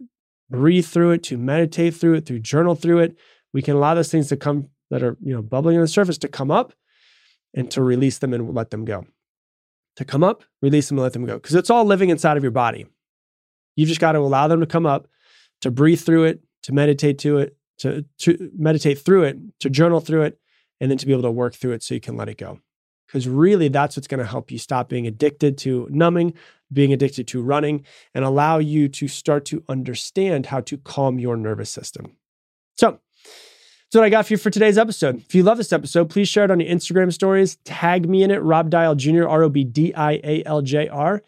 breathe 0.49 0.85
through 0.85 1.11
it, 1.11 1.23
to 1.23 1.37
meditate 1.37 1.95
through 1.95 2.15
it, 2.15 2.25
to 2.27 2.39
journal 2.39 2.75
through 2.75 2.99
it, 2.99 3.17
we 3.53 3.61
can 3.61 3.75
allow 3.75 3.93
those 3.93 4.11
things 4.11 4.27
to 4.29 4.37
come 4.37 4.69
that 4.89 5.03
are, 5.03 5.17
you 5.21 5.33
know, 5.33 5.41
bubbling 5.41 5.77
on 5.77 5.81
the 5.81 5.87
surface 5.87 6.17
to 6.19 6.27
come 6.27 6.51
up 6.51 6.73
and 7.53 7.69
to 7.71 7.83
release 7.83 8.17
them 8.19 8.33
and 8.33 8.53
let 8.53 8.71
them 8.71 8.85
go. 8.85 9.05
To 9.97 10.05
come 10.05 10.23
up, 10.23 10.43
release 10.61 10.87
them 10.87 10.97
and 10.97 11.03
let 11.03 11.13
them 11.13 11.25
go. 11.25 11.35
Because 11.35 11.55
it's 11.55 11.69
all 11.69 11.85
living 11.85 12.09
inside 12.09 12.37
of 12.37 12.43
your 12.43 12.51
body. 12.51 12.85
You've 13.75 13.89
just 13.89 14.01
got 14.01 14.13
to 14.13 14.19
allow 14.19 14.47
them 14.47 14.59
to 14.59 14.65
come 14.65 14.85
up, 14.85 15.07
to 15.61 15.71
breathe 15.71 16.01
through 16.01 16.25
it, 16.25 16.41
to 16.63 16.73
meditate 16.73 17.19
to 17.19 17.39
it, 17.39 17.57
to, 17.79 18.05
to 18.19 18.51
meditate 18.57 18.99
through 18.99 19.23
it, 19.23 19.37
to 19.59 19.69
journal 19.69 19.99
through 19.99 20.23
it, 20.23 20.39
and 20.79 20.89
then 20.89 20.97
to 20.97 21.05
be 21.05 21.11
able 21.11 21.23
to 21.23 21.31
work 21.31 21.55
through 21.55 21.73
it 21.73 21.83
so 21.83 21.93
you 21.93 21.99
can 21.99 22.15
let 22.15 22.29
it 22.29 22.37
go 22.37 22.59
because 23.13 23.27
really 23.27 23.67
that's 23.67 23.95
what's 23.95 24.07
going 24.07 24.19
to 24.19 24.25
help 24.25 24.49
you 24.49 24.57
stop 24.57 24.89
being 24.89 25.05
addicted 25.05 25.55
to 25.55 25.87
numbing, 25.91 26.33
being 26.71 26.91
addicted 26.91 27.27
to 27.27 27.43
running, 27.43 27.85
and 28.15 28.25
allow 28.25 28.57
you 28.57 28.89
to 28.89 29.07
start 29.07 29.45
to 29.45 29.63
understand 29.69 30.47
how 30.47 30.59
to 30.61 30.77
calm 30.79 31.19
your 31.19 31.37
nervous 31.37 31.69
system. 31.69 32.17
So, 32.75 32.99
that's 33.21 33.99
what 33.99 34.05
I 34.05 34.09
got 34.09 34.25
for 34.25 34.33
you 34.33 34.37
for 34.37 34.49
today's 34.49 34.79
episode. 34.79 35.17
If 35.17 35.35
you 35.35 35.43
love 35.43 35.59
this 35.59 35.71
episode, 35.71 36.09
please 36.09 36.27
share 36.27 36.45
it 36.45 36.49
on 36.49 36.59
your 36.59 36.75
Instagram 36.75 37.13
stories. 37.13 37.57
Tag 37.57 38.09
me 38.09 38.23
in 38.23 38.31
it, 38.31 38.41
Rob 38.41 38.71
Dial 38.71 38.95
Jr., 38.95 39.27
R 39.27 39.43
O 39.43 39.49
B 39.49 39.63
D 39.63 39.93
I 39.93 40.13
A 40.23 40.43
L 40.47 40.63
J 40.63 40.87
R. 40.87 41.21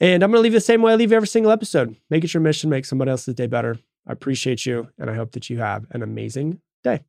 And 0.00 0.24
I'm 0.24 0.32
going 0.32 0.38
to 0.38 0.42
leave 0.42 0.52
the 0.52 0.60
same 0.60 0.82
way 0.82 0.90
I 0.90 0.96
leave 0.96 1.12
every 1.12 1.28
single 1.28 1.52
episode. 1.52 1.94
Make 2.10 2.24
it 2.24 2.34
your 2.34 2.40
mission, 2.40 2.68
make 2.70 2.84
somebody 2.84 3.12
else's 3.12 3.36
day 3.36 3.46
better. 3.46 3.78
I 4.08 4.12
appreciate 4.12 4.66
you, 4.66 4.88
and 4.98 5.08
I 5.08 5.14
hope 5.14 5.30
that 5.32 5.48
you 5.48 5.58
have 5.58 5.86
an 5.92 6.02
amazing 6.02 6.60
day. 6.82 7.04